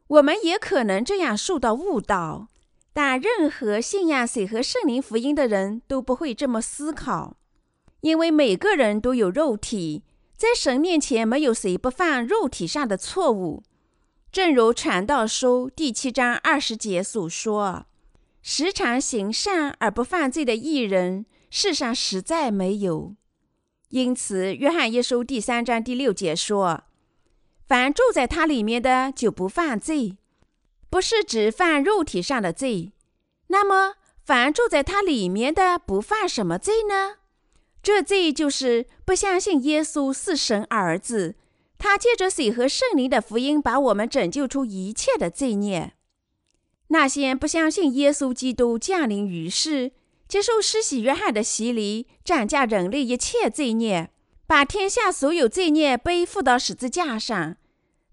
[0.08, 2.48] 我们也可能这样受到误导。
[2.96, 7.36] 但任何信仰水和圣灵福音的人都不会这么思考，
[8.00, 10.02] 因为每个人都有肉体，
[10.34, 13.62] 在神面前没有谁不犯肉体上的错误。
[14.32, 17.84] 正如《传道书》第七章二十节所说
[18.40, 23.14] ：“时常行善而不犯罪的艺人，世上实在没有。”
[23.90, 26.84] 因此，《约翰一书》第三章第六节说
[27.68, 30.16] ：“凡住在他里面的，就不犯罪。”
[30.96, 32.90] 不是指犯肉体上的罪，
[33.48, 37.16] 那么凡住在他里面的不犯什么罪呢？
[37.82, 41.34] 这罪就是不相信耶稣是神儿子，
[41.76, 45.92] 他借着水和圣灵的福音把我们拯救出一切的罪孽。
[46.88, 49.92] 那些不相信耶稣基督降临于世，
[50.26, 54.08] 接受施洗约翰的洗礼，斩价人类一切罪孽，
[54.46, 57.56] 把天下所有罪孽背负到十字架上，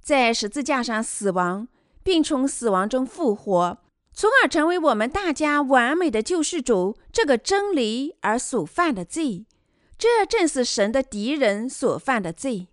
[0.01, 1.69] 在十字架上死亡。
[2.03, 3.77] 并从死亡中复活，
[4.13, 6.97] 从而成为我们大家完美的救世主。
[7.11, 9.45] 这个真理而所犯的罪，
[9.97, 12.67] 这正是神的敌人所犯的罪。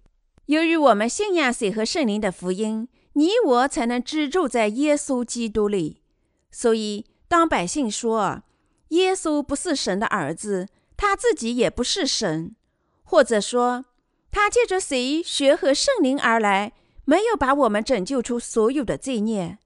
[0.47, 6.03] 由于我们信仰水和圣灵的福音，你我才能居住在耶稣基督里。
[6.51, 8.43] 所以，当百姓说
[8.89, 10.67] 耶稣不是神的儿子，
[10.97, 12.57] 他自己也不是神，
[13.05, 13.85] 或者说
[14.33, 16.73] 他借着水、血和圣灵而来。
[17.11, 19.59] 没有把我们拯救出所有的罪孽，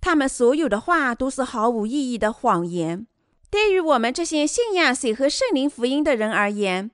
[0.00, 3.08] 他们所有的话都是毫无意义的谎言。
[3.50, 6.92] 对于我们这些信仰水和圣灵福音的人而言，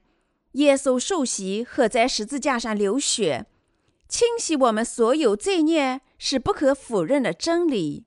[0.52, 3.44] 耶稣受洗和在十字架上流血，
[4.08, 8.06] 清洗我们所有罪孽是不可否认的真理。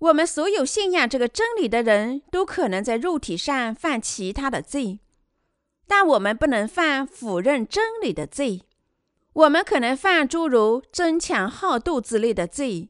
[0.00, 5.00] 我们所有信仰这个真理的人都可能在肉体上犯其他的罪，
[5.86, 8.64] 但我们不能犯否认真理的罪。
[9.38, 12.88] 我们可能犯诸如争强好斗之类的罪，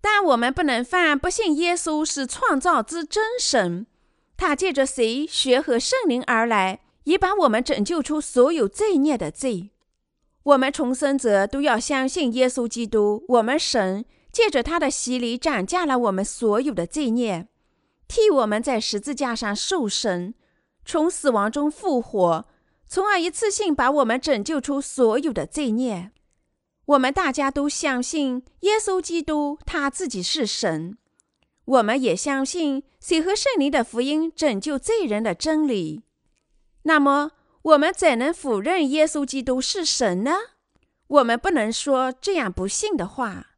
[0.00, 3.86] 但我们不能犯不信耶稣是创造之真神，
[4.36, 9.70] 他借着谁血和圣灵而来，以把我们拯救出所有罪孽的罪。
[10.42, 17.46] 我们重生者都要相信耶稣基督，我们神借着他的洗礼斩价了我们所有的罪孽，
[18.08, 20.34] 替我们在十字架上受审，
[20.84, 22.46] 从死亡中复活。
[22.92, 26.10] 从而一次性把我们拯救出所有的罪孽。
[26.86, 30.98] 我们大家都相信耶稣基督他自己是神，
[31.66, 36.02] 我们也相信水和圣灵的福音拯救罪人的真理。
[36.82, 37.30] 那么，
[37.62, 40.32] 我们怎能否认耶稣基督是神呢？
[41.06, 43.50] 我们不能说这样不信的话。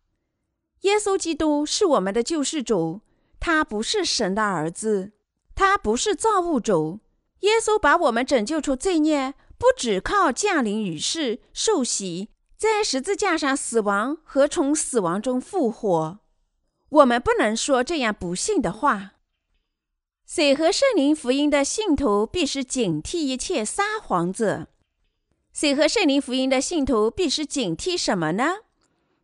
[0.82, 3.00] 耶稣基督是我们的救世主，
[3.40, 5.12] 他不是神的儿子，
[5.54, 7.00] 他不是造物主。
[7.42, 16.18] 耶稣把我们拯救出罪孽，不只靠降临于世、受洗，在十字架上死亡和从死亡中复活。
[16.88, 19.12] 我们不能说这样不幸的话。
[20.26, 24.68] 水和圣灵福音的信徒必须警惕一切撒谎者。
[25.52, 28.58] 水和圣灵福音的信徒必须警惕什么呢？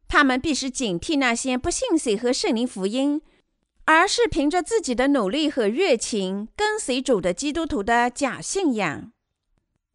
[0.09, 3.23] 他们必须警惕那些不信水和圣灵福音。
[3.91, 9.13] 而是凭着自己的努力和热情跟随主的基督徒的假信仰。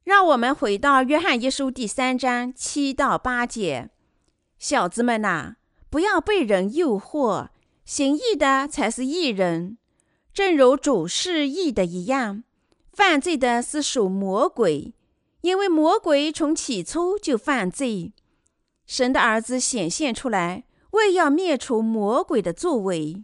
[0.03, 3.91] 让我们回到约翰一书第三章七到八节：
[4.57, 5.57] 小子们呐，
[5.91, 7.49] 不要被人诱惑，
[7.85, 9.77] 行义的才是义人，
[10.33, 12.43] 正如主是义的一样。
[12.91, 14.95] 犯罪的是属魔鬼，
[15.41, 18.11] 因为魔鬼从起初就犯罪。
[18.87, 20.63] 神的儿子显现出来，
[20.93, 23.23] 为要灭除魔鬼的作为。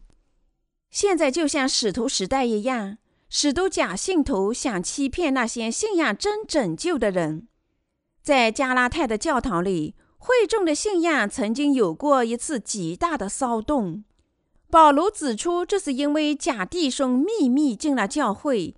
[0.90, 2.98] 现在就像使徒时代一样，
[3.30, 7.48] 使徒假信徒想欺骗那些信仰真拯救的人。
[8.24, 14.04] 在加拉太的教堂里，会众的信仰曾经有过一次极大的骚动。
[14.70, 18.76] 保罗指出，这是因为假弟兄秘密进了教会，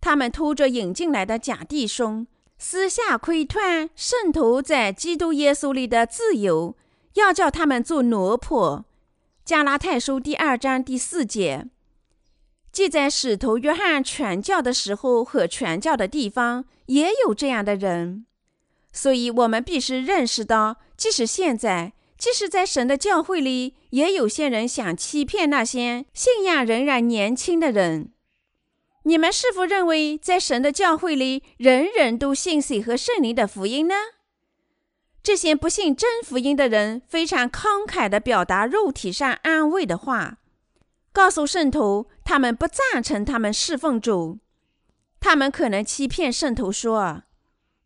[0.00, 6.76] 他们偷着引进来的假弟兄，私下窥探圣徒在基督耶稣里的自由，
[7.14, 8.84] 要叫他们做奴仆。
[9.44, 11.66] 加拉太书第二章第四节，
[12.72, 18.24] 记载使徒约翰传教的时候和传教的地方也有这样的人，
[18.90, 28.12] 所以我们必须认识到，即使现在，即使在神的教会里，也有些人想欺骗那些信仰仍然年轻的人。
[29.02, 33.94] 你们是否认为，在神的教会里，人人都信水和圣灵的福音呢？
[35.24, 40.36] 这些不信真福音的人非常慷慨地表达肉体上安慰的话，
[41.14, 44.38] 告诉圣徒他们不赞成他们侍奉主。
[45.20, 47.22] 他们可能欺骗圣徒说：“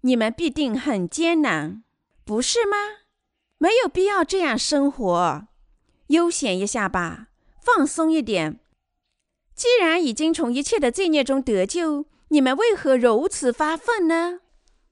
[0.03, 1.84] 你们必定很艰难，
[2.24, 2.76] 不是吗？
[3.59, 5.47] 没有必要这样生活，
[6.09, 7.28] 悠闲一下吧，
[7.62, 8.59] 放松一点。”
[9.55, 14.41] 既然已经从一切的罪孽中得救，你们为何如此发愤呢？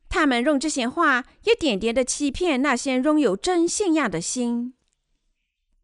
[0.09, 4.75] 他们用这些话一点点的欺骗那些拥有真信仰的心。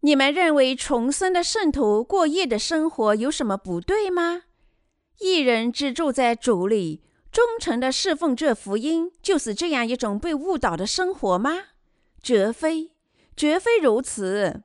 [0.01, 4.43] 你们认为重生的圣徒过夜的生活有什么不对吗？
[5.21, 11.53] 一人只住在主里，忠诚的侍奉这福音，就是这样一种被误导的生活吗？
[12.21, 12.91] 绝非，
[13.37, 14.63] 绝非如此。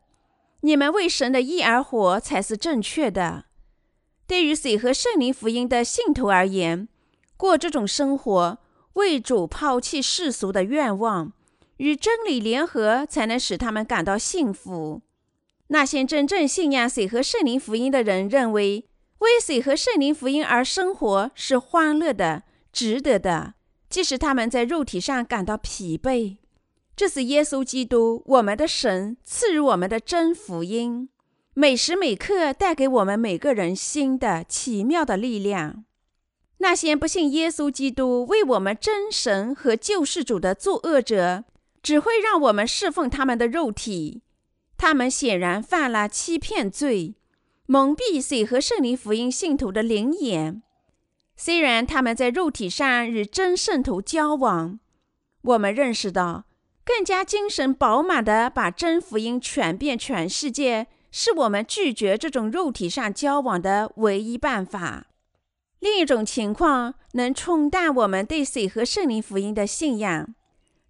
[0.61, 3.45] 你们为神的义而活才是正确的。
[4.25, 6.89] 对于水和圣灵福音的信徒而言，
[7.37, 8.57] 过这种生活，
[8.97, 11.31] 为主抛弃世俗的愿望，
[11.77, 15.01] 与真理联合，才能使他们感到幸福。
[15.67, 18.85] 那些真正信仰水和圣灵福音的人认为，
[19.19, 22.43] 为水和圣灵福音而生活是欢乐的、
[22.73, 23.53] 值得的，
[23.87, 26.37] 即使他们在肉体上感到疲惫。
[26.95, 31.09] 这是耶稣基督，我们的神赐予我们的真福音。
[31.53, 35.83] 每时每刻带给我们每个人新的奇妙的力量。
[36.59, 41.43] 那些不信耶稣基督为我们真神和救世主的作恶者，
[41.83, 44.21] 只会让我们侍奉他们的肉体。
[44.77, 47.15] 他们显然犯了欺骗罪，
[47.65, 50.61] 蒙蔽水和圣灵福音信徒的灵眼。
[51.35, 54.79] 虽然他们在肉体上与真圣徒交往，
[55.41, 56.45] 我们认识到，
[56.83, 60.87] 更加精神饱满的把真福音传遍全世界。
[61.09, 65.06] 是我们拒绝这种肉体上交往的唯一办法。
[65.87, 70.35] 另一种情况能冲淡我们对水和圣灵福音的信仰。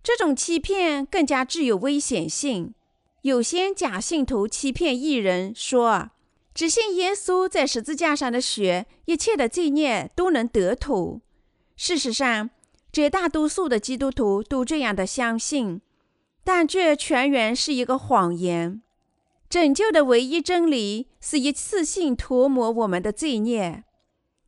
[0.02, 2.74] 这种欺骗更加具有危险性。
[3.22, 6.10] 有些假信徒欺骗艺人说，
[6.52, 11.22] 只信耶稣在十字架上的血，一切的罪孽都能得土。
[11.76, 12.50] 事实上，
[12.92, 15.80] 绝大多数的基督徒都这样的相信，
[16.44, 18.82] 但这全然是一个谎言。
[19.48, 23.84] 拯救的唯一真理是一次性涂抹我们的罪孽。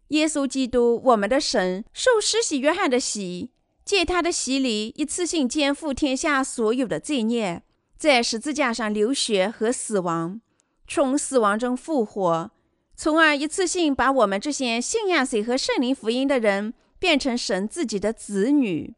[0.09, 3.49] 耶稣基督，我们的神，受施洗约翰的洗，
[3.83, 7.63] 借他的洗礼，一次性肩负天下所有的罪孽，
[7.97, 10.39] 在十字架上流血和死亡，
[10.87, 12.51] 从死亡中复活，
[12.95, 18.93] 从而一次性把我们这些信仰水和圣灵福音的人变成神自己的子女。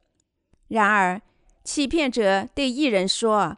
[0.67, 1.21] 然而，
[1.63, 3.57] 欺骗者对异人说。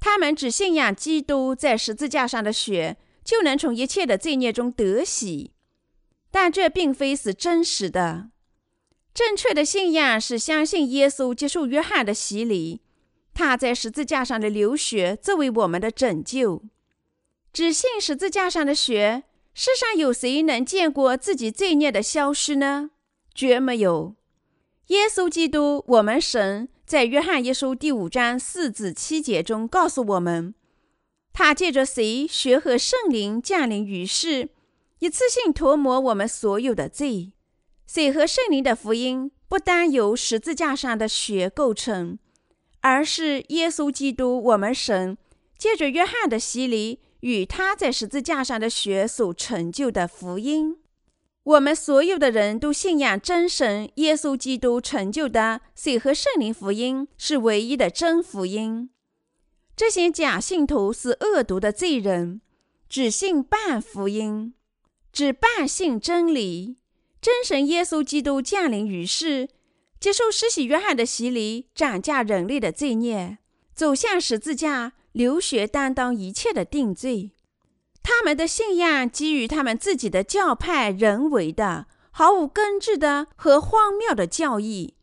[0.00, 5.52] 他们只信仰基督在十字架上的血，就能从一切的罪孽中得洗，
[6.34, 8.30] 但这并非是真实的。
[9.14, 12.80] 正确的信仰是相信耶稣接受约翰的洗礼，
[13.32, 16.64] 他在十字架上的流血作为我们的拯救。
[17.52, 19.22] 只信十字架上的血，
[19.54, 22.90] 世上有谁能见过自己罪孽的消失呢？
[23.32, 24.16] 绝没有。
[24.88, 26.68] 耶稣基督，我们神。
[26.84, 30.52] 在约翰一书第五章四至七节中告诉我们，
[31.32, 34.50] 他借着谁血和圣灵降临于世，
[35.04, 37.34] 一次性涂抹我们所有的罪。
[37.86, 42.18] 水和圣灵的福音不单由十字架上的血构成，
[42.80, 45.18] 而是耶稣基督我们神
[45.58, 50.78] 借着约翰的洗礼与他在十字架上的血所成就的福音。
[51.42, 58.88] 我们所有的人都信仰真神耶稣基督成就的水和圣灵福音是唯一的真福音。
[59.76, 62.40] 这些假信徒是恶毒的罪人，
[62.88, 64.54] 只信半福音，
[65.14, 66.76] 只半信真理。
[67.22, 69.48] 真神耶稣基督降临于世，
[69.98, 73.38] 接受施洗约翰的洗礼，斩价人类的罪孽，
[73.74, 77.30] 走向十字架，流血担当一切的定罪。
[78.02, 84.94] 他们的信仰基于他们自己的教派人为的、毫无根治的和荒谬的教义，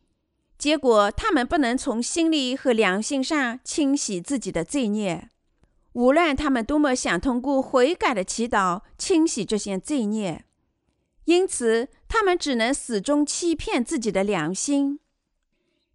[0.56, 5.30] 结果他们不能从心理和良心上清洗自己的罪孽，
[5.92, 10.44] 无论他们多么想通过悔改的祈祷清洗这些罪孽，
[11.24, 14.98] 因此他们只能始终欺骗自己的良心。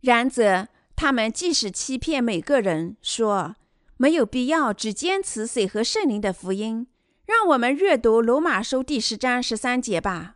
[0.01, 3.55] 然则，他们即使欺骗每个人，说
[3.97, 6.87] 没有必要只坚持水和圣灵的福音。
[7.25, 10.35] 让我们阅读罗马书第十章十三节吧。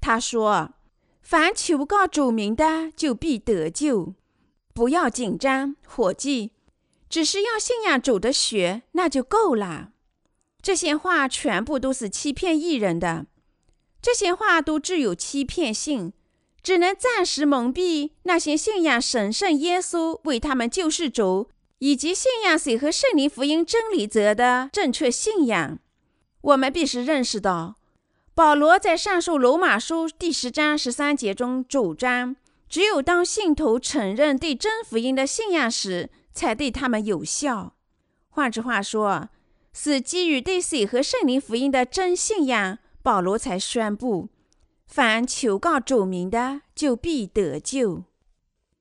[0.00, 0.74] 他说
[1.22, 4.14] ：“凡求告主名的，就必得救。
[4.74, 6.52] 不要紧张，伙计，
[7.08, 9.90] 只是要信仰主的血，那就够了。”
[10.62, 13.26] 这些话全部都是欺骗艺人的，
[14.02, 16.12] 这些话都具有欺骗性，
[16.60, 21.48] 只能暂时蒙蔽那些信仰神圣耶稣为他们救世主，
[21.78, 25.78] 以及信仰水和圣灵福音真理者的正确信仰。
[26.40, 27.76] 我们必须认识到，
[28.34, 32.34] 保罗在上述罗马书第十章十三节中主张，
[32.68, 37.74] 只有当信徒承认对真福音的信仰时，才对他们有效。
[38.28, 39.30] 换句话说，
[39.72, 44.28] 是基于对水和圣灵福音的真信仰，保罗才宣布：
[44.86, 48.04] 凡求告主名的，就必得救。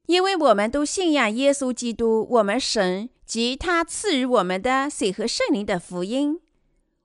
[0.08, 6.42] 因为我们都信仰耶稣基督，我们神及他赐予我们的水和圣灵的福音。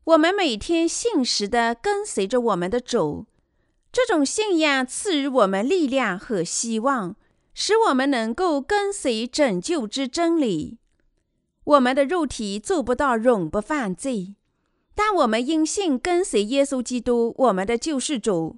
[0.05, 3.27] 我们每天信实的跟随着我们的主，
[3.93, 7.17] 这种信仰赐予我们力量和希望，
[7.63, 10.79] 使我们能够跟随拯救之真理。
[11.65, 14.35] 我们的肉体做不到永不犯罪，
[14.95, 18.57] 但我们因信跟随耶稣基督，我们的救世主，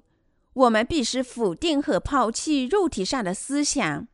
[0.53, 4.07] 我们必须否定和抛弃肉体上的思想。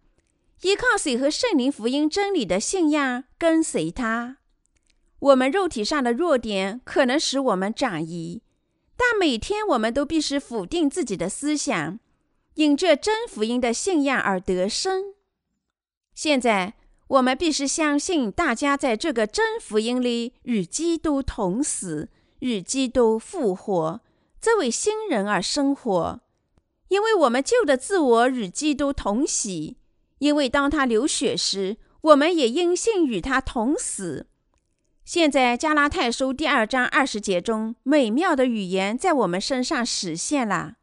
[0.63, 4.37] 依靠水和圣灵福音真理的信仰，跟随他。
[5.19, 8.41] 我们肉体上的弱点可能使我们转移，
[8.97, 11.99] 但每天我们都必须否定自己的思想，
[12.59, 15.13] 因这真福音的信仰而得生。
[16.13, 16.73] 现在
[17.07, 24.01] 我们必须相信，大家在这个真福音里与基督同死，与基督复活，
[24.41, 26.19] 作为新人而生活，
[26.89, 29.77] 因为我们旧的自我与基督同喜。
[30.17, 34.27] 因为当他流血时，我们也因信与他同死。
[35.05, 40.73] 现在加拉太书第二章二十节中美妙的语言在我们身上实现了。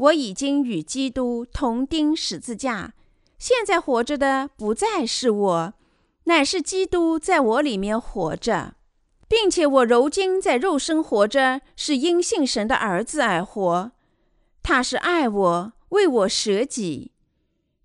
[0.00, 2.94] 我已经与基督同钉十字架，
[3.38, 5.74] 现在活着的不再是我，
[6.24, 8.76] 乃是基督在我里面活着，
[9.28, 13.92] 并且我如今在肉身活着，是因信神的儿子而活。
[14.62, 17.12] 他是爱我，为我舍己。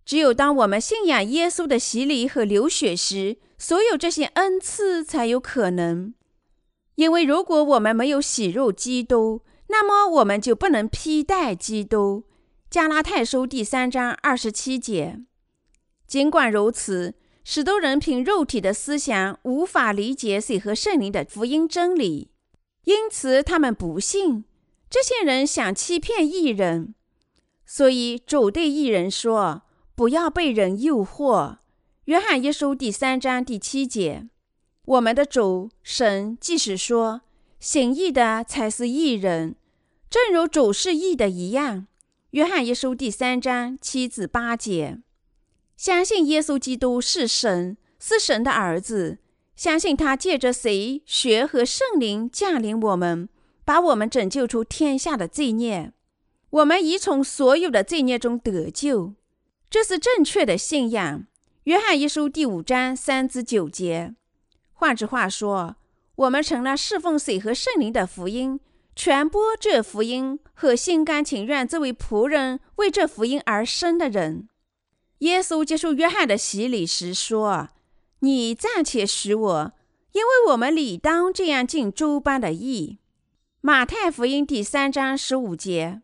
[0.05, 6.13] 只有当我们信仰耶稣的洗礼和流血时，所有这些恩赐才有可能。
[6.95, 12.24] 因为如果我们没有洗入基督，那么我们就不能批戴基督。
[12.70, 15.22] 加拉太书第三章二十七节。
[16.07, 22.32] 尽管如此，许多人凭肉体的思想无法理解水和圣灵的福音真理，
[22.84, 24.45] 因此他们不信。
[24.89, 26.93] 这些人想欺骗异人，
[27.66, 29.63] 所以主对异人说。
[29.95, 31.59] 不要被人诱惑。
[32.03, 34.28] 约翰一书第三章第七节，
[34.84, 37.22] 我们的主神即使说，
[37.66, 39.55] 行义的才是义人，
[40.07, 41.88] 正如主是义的一样。
[42.30, 44.99] 约翰一书第三章七至八节，
[45.76, 49.18] 相信耶稣基督是神，是神的儿子，
[49.55, 53.28] 相信他借着谁血和圣灵降临我们，
[53.66, 55.91] 把我们拯救出天下的罪孽，
[56.51, 59.16] 我们已从所有的罪孽中得救。
[59.72, 61.26] 这是正确的信仰。
[61.63, 64.13] 约翰一书第五章三至九节。
[64.74, 65.78] 换句话说，
[66.16, 68.59] 我们成了侍奉水和圣灵的福音，
[68.95, 74.47] 传播这福音和心甘情愿作为仆人为这福音而生的人。
[75.20, 77.70] 耶稣接受约翰的洗礼时说
[78.20, 79.74] ：“你暂且许我，
[80.13, 82.99] 因为我们理当这样尽诸般的义。”
[83.61, 86.01] 马太福音第三章十五节。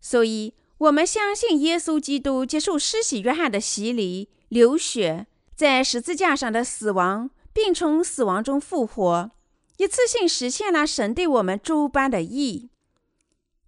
[0.00, 0.54] 所以。
[0.78, 5.26] 我们相信耶稣基督接受施洗约翰的洗礼、流血，
[5.56, 9.32] 在十字架上的死亡，并从死亡中复活，
[9.78, 12.70] 一次性实现了神对我们诸般的义。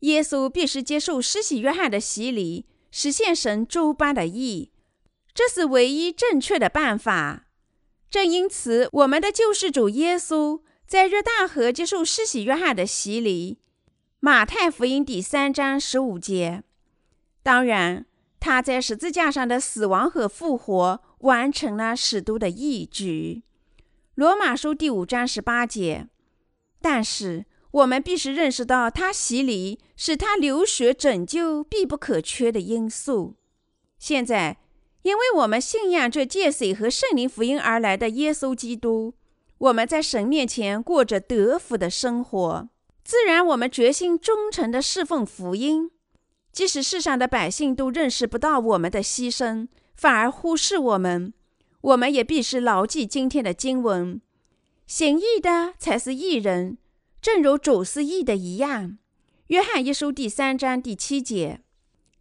[0.00, 4.72] 耶稣必须接受施洗约翰的洗礼，实现神诸般的义，
[5.32, 7.46] 这是唯一正确的办法。
[8.10, 13.58] 正因此，我们的救世主耶稣在约旦河接受施洗约翰的洗礼。
[14.18, 16.64] 马太福音第三章十五节。
[17.44, 18.06] 当然，
[18.40, 23.44] 他在十字架上的死亡和复活完成了使徒的义举。
[24.20, 26.06] 罗马书第五章十八节。
[26.82, 33.36] 但是，我们必须认识到，他洗礼使他流血拯救必不可缺的因素。
[33.98, 34.58] 现在，
[35.04, 39.14] 因为我们信仰这借水和圣灵福音而来的耶稣基督，
[39.56, 42.68] 我们在神面前过着得福的生活。
[43.02, 45.90] 自然，我们决心忠诚地侍奉福音。
[46.52, 51.32] 即使世上的百姓都认识不到我们的牺牲，反而忽视我们，
[51.82, 54.20] 我们也必须牢记今天的经文：
[54.86, 56.76] 行义的才是义人，
[57.22, 58.98] 正如主是义的一样。
[59.46, 61.60] 约翰一书第三章第七节，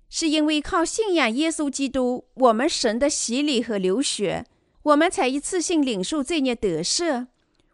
[0.09, 4.45] 是因为靠信仰耶稣基督，我们神的洗礼和流血，
[4.83, 7.27] 我们才一次性领受罪孽得赦，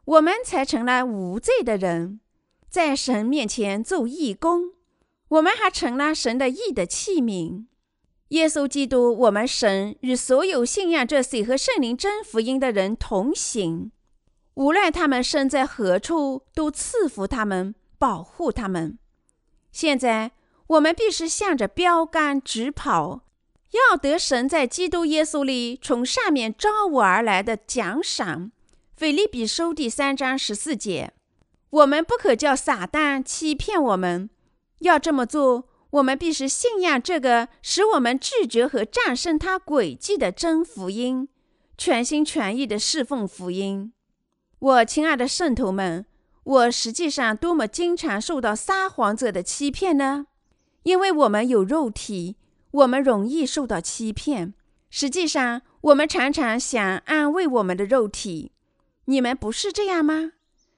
[0.06, 2.20] 我们才成了无罪的人，
[2.68, 4.72] 在神面前做义工。
[5.30, 7.66] 我们还成了神的义的器皿。
[8.30, 13.92] 耶稣基督，我们神与所有信仰这水和圣灵真福音的人同行，
[14.56, 18.98] 无论他们身在何处，都赐福他们，保护他们。
[19.72, 20.32] 现在，
[20.68, 23.22] 我们必须向着标杆直跑，
[23.72, 28.52] 要得神在基督耶稣里从上面招我而来的奖赏。
[28.96, 31.14] 腓利比书第三章十四节。
[31.70, 34.30] 我们不可叫撒旦欺骗我们。
[34.80, 41.30] 要这么做，我们必须信仰这个使我们拒绝和战胜他诡计的真福音，
[41.78, 43.94] 全心全意的侍奉福音。
[44.60, 46.06] 我亲爱的圣徒们，
[46.44, 50.28] 我实际上多么经常受到撒谎者的欺骗呢？
[50.84, 52.36] 因为我们有肉体，
[52.72, 54.54] 我们容易受到欺骗。
[54.90, 58.52] 实际上，我们常常想安慰我们的肉体。
[59.06, 60.34] 你们不是这样吗？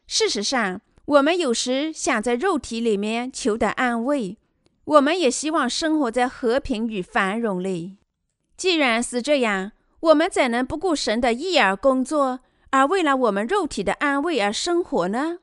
[0.06, 4.38] 事实上，我们有时想在肉体里面求得安慰，
[4.88, 7.98] 我们也希望生活在和平与繁荣里。
[8.56, 15.40] 既然是这样，我们怎能不顾神的意而工作，而为了我们肉体的安慰而生活呢？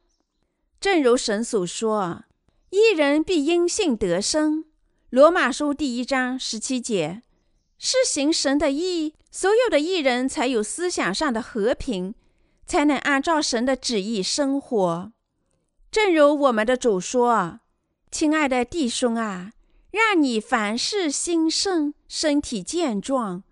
[0.81, 2.25] 正如神所说
[2.71, 4.65] ：“一人必因信得生。”
[5.11, 7.23] 罗马书第一章十七节，
[7.79, 12.15] 是行神的意，所有的艺人才有思想上的和平。
[12.67, 15.13] 才能按照神的旨意生活，
[15.91, 17.61] 正如我们的主说
[18.15, 19.51] ：“亲爱的弟兄啊，
[19.91, 23.43] 让你凡事兴盛，身体健壮，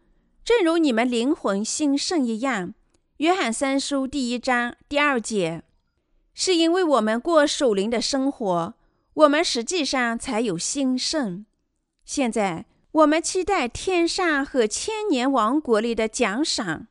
[0.44, 2.72] 正如你们灵魂兴盛一样。”
[3.18, 5.64] 约翰三书第一章第二节，
[6.32, 8.74] 是因为我们过守灵的生活，
[9.14, 11.44] 我们实际上才有兴盛。
[12.04, 16.86] 现在我们期待天上和千年王国里的奖赏，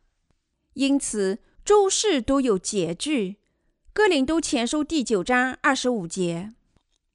[0.73, 1.39] 因此。
[1.63, 3.11] 诸事都有节制，
[3.93, 6.51] 《哥林都前书》第九章二十五节。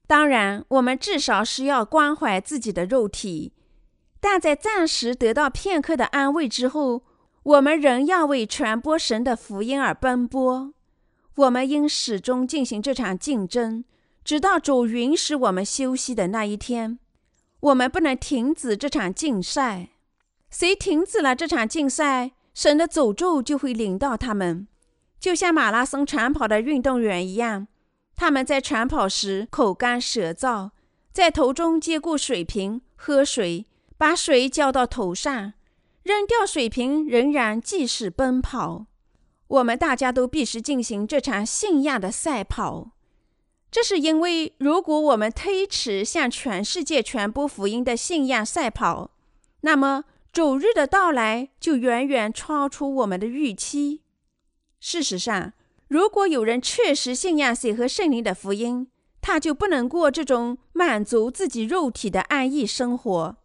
[0.06, 3.52] 当然，我们至少是要关怀自己的肉体，
[4.20, 7.02] 但在暂时得到片刻的安慰之后，
[7.42, 10.72] 我们仍要为传播神的福音而奔波。
[11.34, 13.84] 我们应始终进行这场竞争，
[14.24, 16.98] 直到主允许我们休息的那一天。
[17.60, 19.88] 我们不能停止这场竞赛。
[20.50, 22.32] 谁停止了这场竞赛？
[22.54, 24.66] 神的诅咒就会临到他们，
[25.18, 27.66] 就像马拉松长跑的运动员一样。
[28.16, 30.70] 他们在长跑时口干舌燥，
[31.12, 35.52] 在头中接过水瓶喝水，把水浇到头上，
[36.02, 38.86] 扔掉水瓶，仍然继续奔跑。
[39.46, 42.90] 我们大家都必须进行这场信仰的赛跑。
[43.70, 49.12] 这是因为，如果我们推迟向全世界传播福音的信仰赛跑，
[49.60, 50.04] 那么。
[50.32, 54.02] 主日的到来就远远超出我们的预期。
[54.80, 55.54] 事实上，
[55.88, 58.88] 如果有人确实信仰水和圣灵的福音，
[59.20, 63.36] 他就不能过这种满足自己肉体的安逸生活。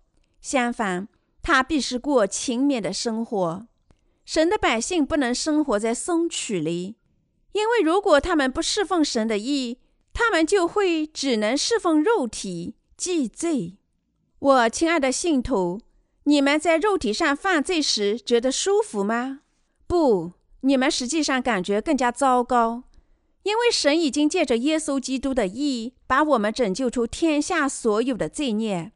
[0.41, 1.07] 相反，
[1.41, 3.67] 他必须过勤勉的生活。
[4.25, 6.95] 神的百姓不能生活在松曲里，
[7.53, 9.79] 因为如果他们不侍奉神的意，
[10.13, 13.77] 他们就会只能侍奉肉体，祭罪。
[14.39, 15.79] 我亲爱的信徒。
[16.25, 19.39] 你们在肉体上犯罪时觉得舒服吗？
[19.87, 22.83] 不，你们实际上感觉更加糟糕，
[23.43, 28.91] 因为神已经借着耶稣基督的义，把我们拯救出天下所有的罪孽。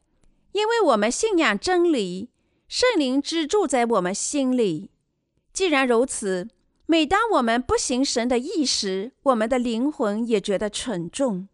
[0.52, 2.30] 因为我们信仰真理，
[2.68, 4.90] 圣灵之住在我们心里。
[5.52, 6.48] 既然如此，
[6.86, 11.48] 每当我们不行神的意时，我们的灵魂也觉得沉重。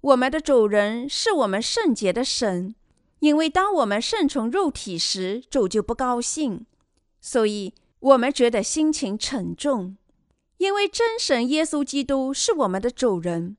[0.00, 2.74] 我们的主人是我们圣洁的神。
[3.20, 6.64] 因为当我们顺从肉体时，主就不高兴，
[7.20, 9.96] 所以我们觉得心情沉重。
[10.58, 13.56] 因为真神耶稣基督是我们的主人，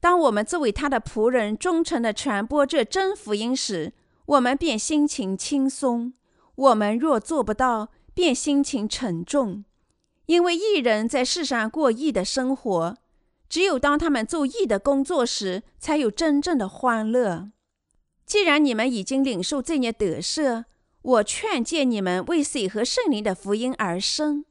[0.00, 3.92] 当我们作为他的仆人，忠诚地传播这真福音时，
[4.26, 6.12] 我们便心情轻松；
[6.56, 9.64] 我们若做不到，便心情沉重。
[10.26, 12.96] 因为艺人在世上过义的生活，
[13.48, 17.50] 只有当他们做义的工作时，才有真正的欢乐。
[18.26, 20.64] 既然你们已经领受这些得赦，
[21.02, 24.44] 我劝诫你们为水和圣灵的福音而生。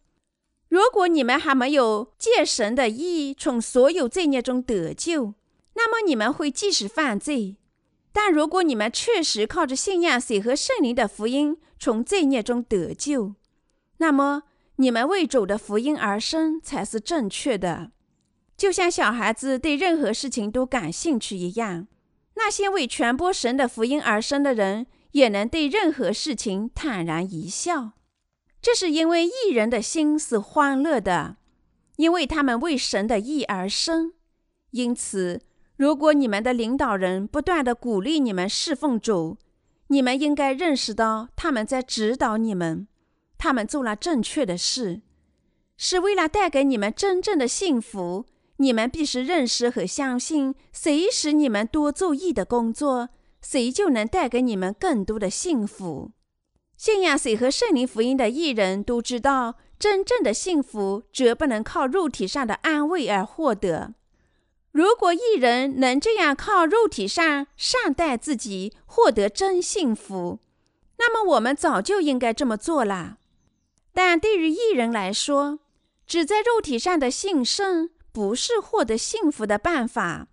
[0.68, 5.34] 如果你们还没有借神的意从所有罪孽中得救，
[5.74, 7.56] 那么你们会继续犯罪；
[8.12, 13.36] 但如果你们确实靠着信仰水和圣灵的福音从罪孽中得救，
[13.98, 14.44] 那么
[14.76, 17.92] 你们为主的福音而生才是正确的。
[18.58, 21.88] 就像小孩子对任何事情都感兴趣一样。
[22.36, 27.92] 那些为传播神的福音而生的人，也能对任何事情坦然一笑。
[28.62, 31.38] 这是因为艺人的心是欢乐的，
[31.96, 34.14] 因为他们为神的意而生。
[34.72, 35.42] 因此，
[35.78, 39.38] 如果你们的领导人不断的鼓励你们侍奉主，
[39.88, 42.88] 你们应该认识到他们在指导你们，
[43.38, 45.02] 他们做了正确的事，
[45.78, 48.26] 是为了带给你们真正的幸福。
[48.58, 53.08] 你们必须认识和相信，谁使你们多做义的工作，
[53.42, 56.12] 谁就能带给你们更多的幸福。
[56.78, 63.94] 信仰谁和圣灵福音的艺人都知道，真正的幸福绝不能靠肉体上的安慰而获得，
[64.72, 70.40] 如果艺人能这样靠肉体上善待自己，获得真幸福，
[70.98, 73.18] 那么我们早就应该这么做了。
[73.94, 75.60] 但对于艺人来说，
[76.08, 80.29] 只在肉体上的幸甚不是获得幸福的办法。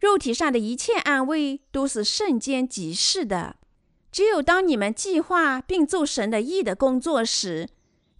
[0.00, 3.56] 肉体上的一切安慰都是瞬间即逝的。
[4.10, 7.68] 只有当你们计划并做神的意的工作时，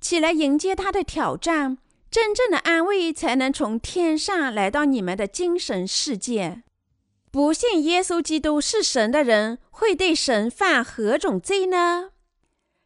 [0.00, 1.78] 起来迎接他的挑战，
[2.10, 6.62] 真正的安慰才能从天上来到你们的精神世界。
[7.30, 12.10] 不信耶稣基督是神的人，会对神犯何种罪呢？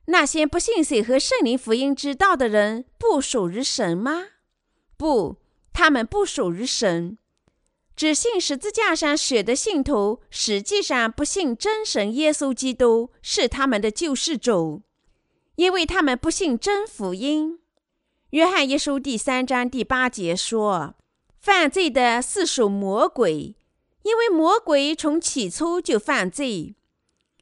[0.07, 4.27] 那些不信谁和圣灵福音之道的人，不属于神吗？
[4.97, 5.37] 不，
[5.73, 7.19] 他们不属于神。
[8.03, 14.83] 只信十字架上血的信徒，实际上不信真神耶稣基督是他们的救世主，
[15.55, 17.61] 因为他们不信真福音。
[18.31, 20.97] 约翰一书第三章第八节说
[21.39, 23.55] ：“犯罪的是属魔鬼，
[24.03, 26.75] 因为魔鬼从起初就犯罪。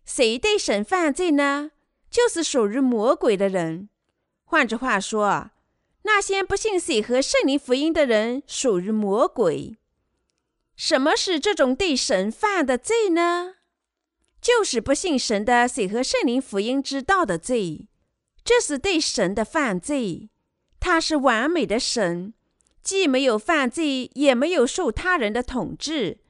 [0.04, 1.70] 谁对神犯罪呢？”
[2.10, 3.88] 就是属于魔鬼的人。
[4.44, 5.52] 换句话说，
[6.02, 9.78] 那些不信水和圣灵福音的人属于魔鬼。
[10.80, 13.56] 什么是这种对神犯的罪呢？
[14.40, 17.86] 就是不信神的水和圣灵福音之道的罪。
[18.42, 20.30] 这是对神的犯罪。
[20.80, 22.32] 他是完美的神，
[22.82, 26.20] 既没有犯罪，也没有受他人的统治。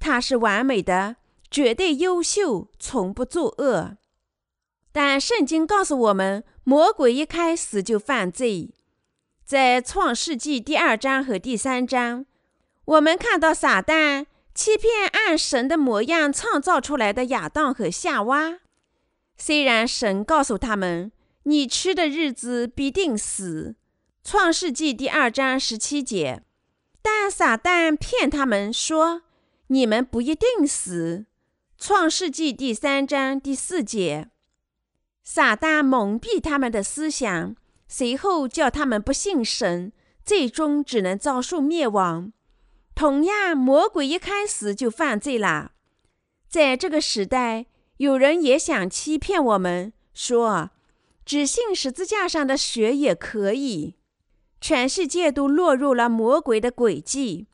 [0.00, 1.16] 他是完美的，
[1.50, 3.98] 绝对优秀，从不作恶。
[4.90, 8.72] 但圣经告诉我们，魔鬼一开始就犯罪。
[9.44, 12.24] 在创世纪第二章和第三章，
[12.92, 18.58] 我们看到撒旦欺骗按神的模样创造出来的亚当和夏娃。
[19.38, 21.10] 虽然神告诉他们
[21.44, 23.76] ：“你吃的日子必定死。”
[24.22, 26.42] 创世纪第二章十七节，
[27.00, 29.22] 但撒旦骗他们说
[29.68, 31.24] ：“你们不一定死。”
[31.78, 34.28] 创世纪第三章第四节。
[35.24, 37.56] 撒旦蒙蔽他们的思想，
[37.88, 39.92] 随后叫他们不信神，
[40.24, 42.32] 最终只能遭受灭亡。
[42.94, 45.72] 同样，魔鬼一开始就犯罪了。
[46.48, 47.66] 在这个时代，
[47.96, 50.70] 有人也想欺骗我们，说
[51.24, 53.96] 只信十字架上的血也可以。
[54.60, 57.48] 全世界都落入了魔鬼的诡计。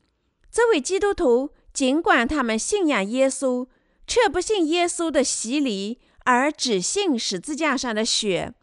[0.51, 3.67] 这位基督徒，尽管他们信仰耶稣，
[4.05, 5.99] 却不信耶稣的洗礼。
[6.25, 8.53] 而只信十字架上的血，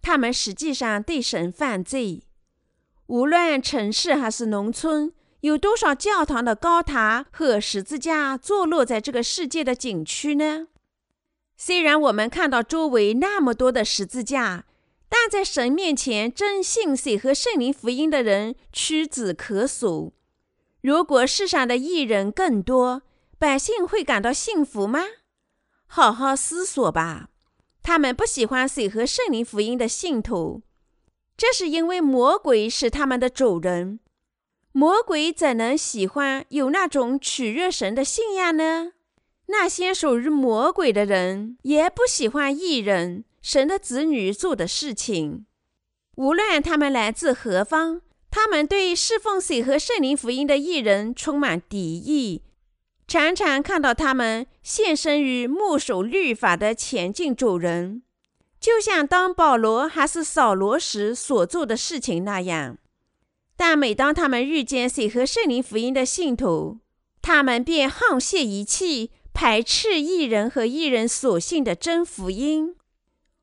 [0.00, 2.22] 他们实际上对神犯罪。
[3.06, 5.12] 无论城市还是农村，
[5.46, 10.66] 有多少教堂的高塔和十字架坐落在这个世界的景区呢？
[11.56, 14.64] 虽然我们看到周围那么多的十字架，
[15.08, 20.14] 但在神面前，真信水和圣灵福音的人屈指可数。
[20.82, 23.02] 如果世上的艺人更多，
[23.38, 25.04] 百姓会感到幸福吗？
[25.86, 27.28] 好好思索吧。
[27.84, 30.62] 他们不喜欢水和圣灵福音的信徒，
[31.36, 34.00] 这是因为魔鬼是他们的主人。
[34.78, 38.92] 魔鬼怎能喜欢有那种取悦神的信仰呢？
[39.46, 45.46] 那些属于魔鬼的人也不喜欢异人、神的子女做的事情。
[46.16, 52.42] 无论他们来自何方，他们对侍奉水和圣灵福音的异人充满敌意。
[53.08, 58.02] 常常看到他们献身于牧守律法的前进主人，
[58.60, 62.76] 就像当保罗还是扫罗时所做的事情那样。
[63.56, 66.78] 但每当他们遇见水和圣灵福音的信徒，
[67.22, 72.76] 他们便沆瀣一气，排斥异人和异人所信的真福音。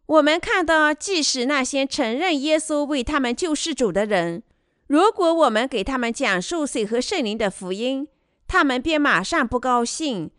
[0.05, 4.43] 我们看到，即使那些承认耶稣为他们救世主的人，
[4.87, 8.07] 如果我们给他们讲述水和圣灵的福音，
[8.47, 10.29] 他们便马上不高兴，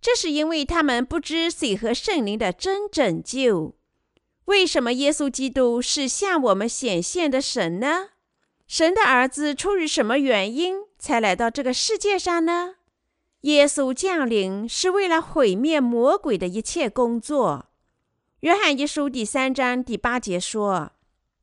[0.00, 3.76] 这是因为他们不知水和圣灵的真拯救。
[4.46, 8.08] 为什么耶稣基督是向我们显现的神呢？
[8.72, 12.76] 神的儿子出于什么原因才来到这个世界上呢？
[13.42, 17.66] 耶稣降临是为了毁灭魔鬼的一切工作。
[18.40, 20.92] 约翰一书第三章第八节说：“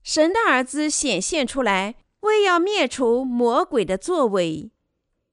[0.01, 4.71] 神的儿子显现出来，为要灭除魔鬼的作为。”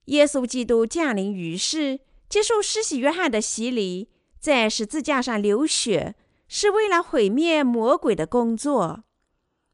[0.05, 6.13] 耶稣基督降临于世，接受施洗约翰的洗礼，在十字架上流血，
[6.47, 9.05] 是为了毁灭魔鬼的工作。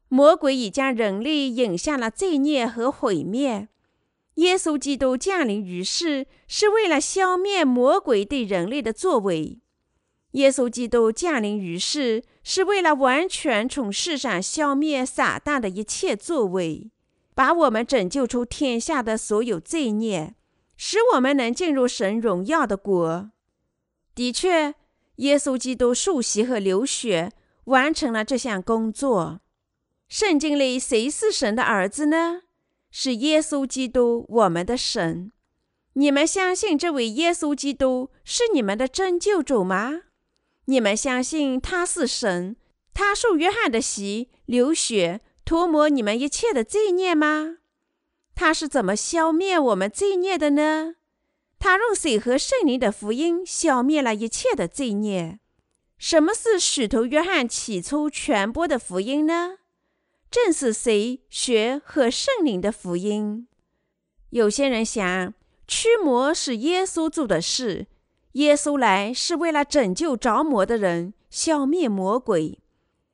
[0.08, 3.68] 魔鬼已将人类引向了罪孽和毁灭。
[4.34, 9.60] 耶稣基督降临于世，是为了消灭魔鬼对人类的作为。
[10.32, 16.90] 耶稣基督降临于世，是为了完全从世上消灭撒旦的一切作为。
[17.36, 20.34] 把我们拯救出天下的所有罪孽，
[20.76, 23.30] 使我们能进入神荣耀的国。
[24.14, 24.74] 的确，
[25.16, 27.32] 耶稣基督受洗和流血
[27.64, 29.40] 完成了这项工作。
[30.16, 32.42] 圣经里谁是神的儿子呢？
[32.88, 35.32] 是耶稣基督，我们的神。
[35.94, 40.02] 你们相信这位耶稣基督是你们的拯救主吗？
[40.66, 42.54] 你们相信他是神？
[42.92, 47.56] 他受约翰的洗、流血、涂抹你们一切的罪孽吗？
[48.36, 50.94] 他是怎么消灭我们罪孽的呢？
[51.58, 55.40] 他用水和圣灵的福音消灭了一切的罪孽。
[55.98, 59.56] 什么是使徒约翰起初传播的福音呢？
[60.34, 63.46] 正是谁学和圣灵的福音。
[64.30, 65.32] 有些人想，
[65.68, 67.86] 驱魔是耶稣做的事，
[68.32, 72.58] 耶稣来是为了拯救着魔的人，消灭魔鬼。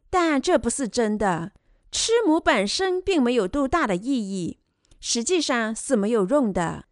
[0.09, 1.53] 但这不是真的。
[1.93, 4.57] 驱魔本身并没有多大的意义，
[4.99, 6.87] 实际上是没有用的。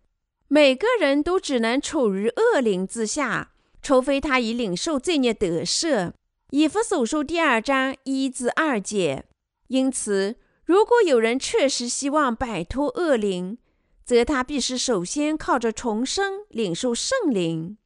[0.49, 6.13] 每个人都只能处于恶灵之下，除非他已领受罪孽得赦。
[6.51, 9.25] 以弗所书第二章一至二节。
[9.69, 13.57] 因此，如果有人确实希望摆脱恶灵，
[14.05, 17.79] 则他必须首先靠着重生领受圣灵。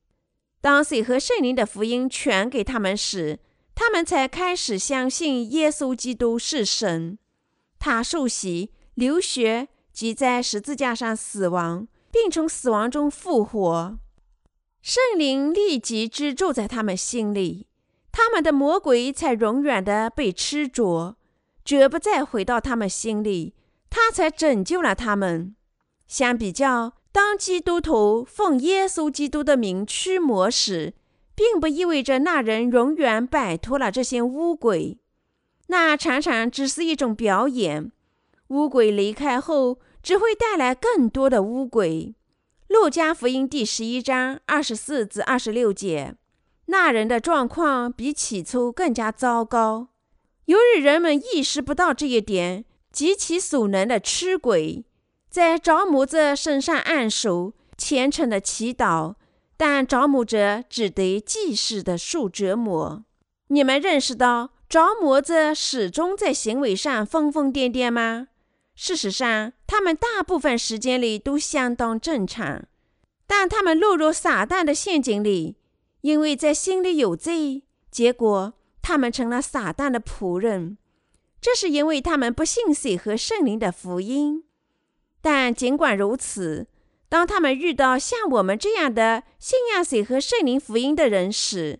[0.60, 3.40] 当水和圣灵的福音传给他们时，
[3.74, 7.18] 他们才开始相信耶稣基督是神。
[7.78, 13.98] 他受洗、流血及在十字架上死亡，并从死亡中复活。
[14.80, 17.66] 圣灵立即居住在他们心里，
[18.12, 21.16] 他们的魔鬼才永远的被吃着。
[21.64, 23.54] 绝不再回到他们心里，
[23.88, 25.54] 他才拯救了他们。
[26.06, 30.94] 相比较，当基督徒奉耶稣基督的名驱魔时，
[31.34, 34.98] 并不意味着那人永远摆脱了这些污鬼，
[35.68, 37.90] 那常常只是一种表演。
[38.48, 42.14] 污鬼离开后，只会带来更多的污鬼。
[42.68, 46.14] 路加福音第十一章二十四至二十六节，
[46.66, 49.88] 那人的状况比起初更加糟糕。
[50.46, 54.84] 由于人们意识不到这一点，极其所能的驱鬼，
[55.30, 59.14] 在着魔者身上按手，虔诚的祈祷，
[59.56, 63.04] 但着魔者只得继续的受折磨。
[63.48, 68.28] 你们认识到着魔者始终在行为上疯疯癫癫吗？
[68.74, 72.64] 事实上，他们大部分时间里都相当正常，
[73.26, 75.56] 但他们落入撒旦的陷阱里，
[76.00, 78.54] 因为在心里有罪，结果。
[78.82, 80.76] 他们成了撒旦的仆人，
[81.40, 84.44] 这是因为他们不信水和圣灵的福音。
[85.20, 86.66] 但尽管如此，
[87.08, 91.78] 当他们遇到像我们这样的信仰水和圣灵福音的人时，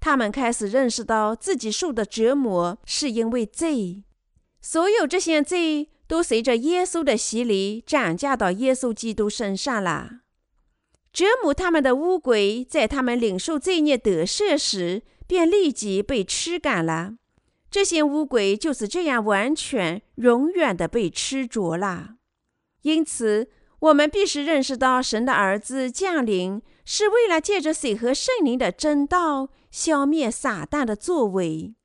[0.00, 4.02] 他们开始认识到自己受的折磨是因为罪。
[4.60, 10.20] 所有这些罪都随着耶稣的洗礼转嫁到耶稣基督身上了。
[11.12, 15.02] 折磨他们的乌鬼，在他们领受罪孽得赦时。
[15.30, 17.14] 便立即被驱赶了。
[17.70, 22.16] 这些乌鬼就是这样完全、永远的被吃着了。
[22.82, 31.76] 因此，我们必须认识到，神的儿子降临是为了借着水和圣灵的真道，消灭撒旦的作为。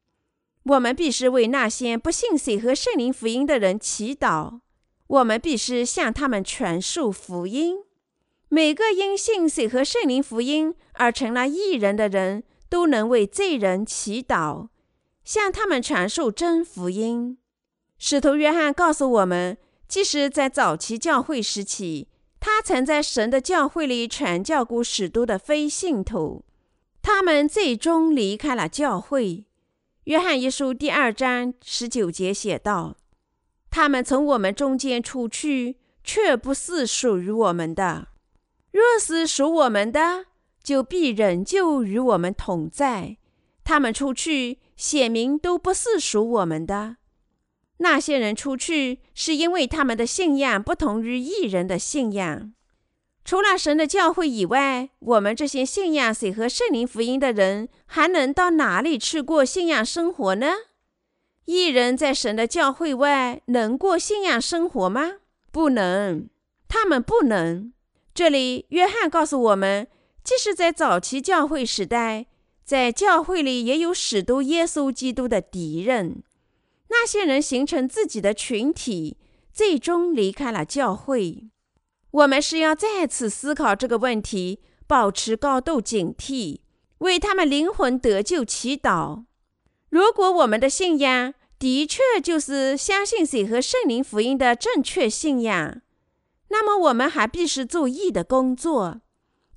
[0.64, 4.62] 我们必须为那些不信水和圣灵福音的人祈祷。
[5.06, 7.78] 我们必须向他们传授福音。
[8.50, 12.44] 每个因信水和圣灵福音而成了异人的人。
[12.70, 14.70] 都能为罪人祈祷，
[15.24, 17.38] 向他们传授真福音。
[17.98, 19.58] 使徒约翰告诉我们，
[19.88, 22.08] 即使在早期教会时期，
[22.40, 26.44] 他曾在神的教会里传教过许多的非信徒，
[27.02, 29.46] 他们最终离开了教会。
[30.04, 32.98] 约翰一书第二章十九节写道
[33.72, 38.10] ：“他们从我们中间出去，却不是属于我们的；
[38.72, 40.26] 若是属我们的。”
[40.66, 43.18] 就必仍旧与我们同在。
[43.64, 46.98] 他们出去，显明都不是属我们的。
[47.78, 52.54] 那些人出去，是因为他们的信仰不同于异人的信仰。
[53.24, 60.48] 除了神的教会以外，我们这些信仰谁和圣灵福音的人，还能到哪里去过信仰生活呢？
[61.46, 65.18] 异人在神的教会外能过信仰生活吗？
[65.52, 66.28] 不能，
[66.68, 67.72] 他们不能。
[68.14, 69.88] 这里，约翰告诉我们。
[70.26, 72.26] 即使在早期教会时代，
[72.64, 76.24] 在教会里也有许多耶稣基督的敌人。
[76.90, 79.18] 那些人形成自己的群体，
[79.54, 81.44] 最终离开了教会。
[82.10, 86.62] 我们是要再次思考这个问题，保持高度警惕，
[86.98, 89.26] 为他们灵魂得救祈祷。
[89.90, 95.82] 如果我们的信仰的确就是相信水和圣灵福音的正确信仰，
[96.50, 99.02] 那么我们还必须做义的工作，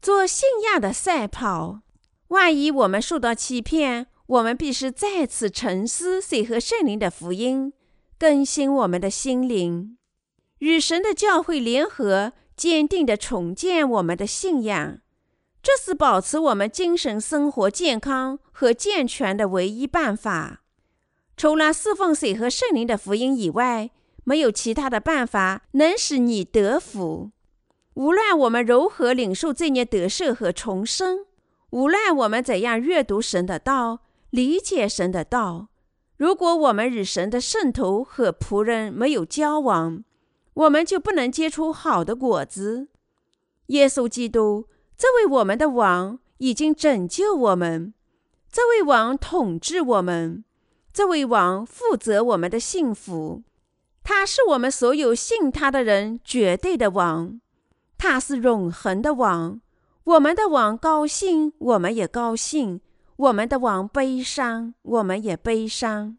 [0.00, 1.80] 做信仰的赛跑。
[2.28, 7.72] 万一我们受到欺骗，我们必须再次沉思水和圣灵的福音，
[8.18, 9.96] 更新我们的心灵，
[10.58, 14.98] 与神的教会联合，坚定地重建我们的信仰。
[15.62, 20.62] 这是保持我们精神生活健康和健全的唯一办法。
[21.36, 23.90] 除了侍奉水和圣灵的福音以外，
[24.24, 27.30] 没有其他的办法能使你得福。
[27.98, 31.26] 无论我们如何领受这孽得赦和重生，
[31.70, 35.66] 无论我们怎样阅读神的道、理解神的道，
[36.16, 40.04] 如果我们与神的圣徒和仆人没有交往，
[40.54, 42.86] 我们就不能结出好的果子。
[43.66, 44.66] 耶稣基督。
[44.96, 47.94] 这位我们的王已经拯救我们，
[48.50, 50.44] 这位王统治我们，
[50.92, 53.44] 这位王负责我们的幸福。
[54.02, 57.40] 他是我们所有信他的人绝对的王，
[57.98, 59.60] 他是永恒的王。
[60.04, 62.80] 我们的王高兴，我们也高兴；
[63.16, 66.16] 我们的王悲伤，我们也悲伤。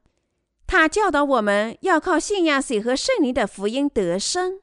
[0.67, 4.59] 他教导我们要靠信仰水和圣灵的福音得生。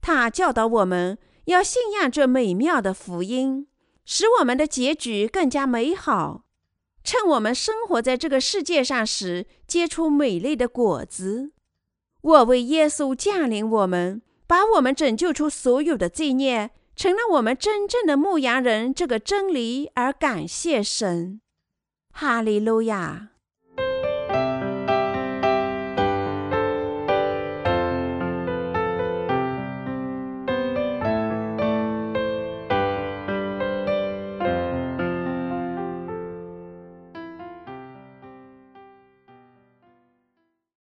[0.00, 1.18] 他教导我们。
[1.48, 3.68] 要信仰这美妙的福音，
[4.04, 6.44] 使我们的结局更加美好。
[7.02, 11.52] 趁我们生活在这个世界上时，结出美丽的果子。
[12.20, 18.94] 我为耶稣降临我们，把我们拯救出所有的罪孽，成了我们真正的牧羊人。
[18.94, 21.42] 这个真理而感谢神，
[22.12, 23.28] 哈利路亚。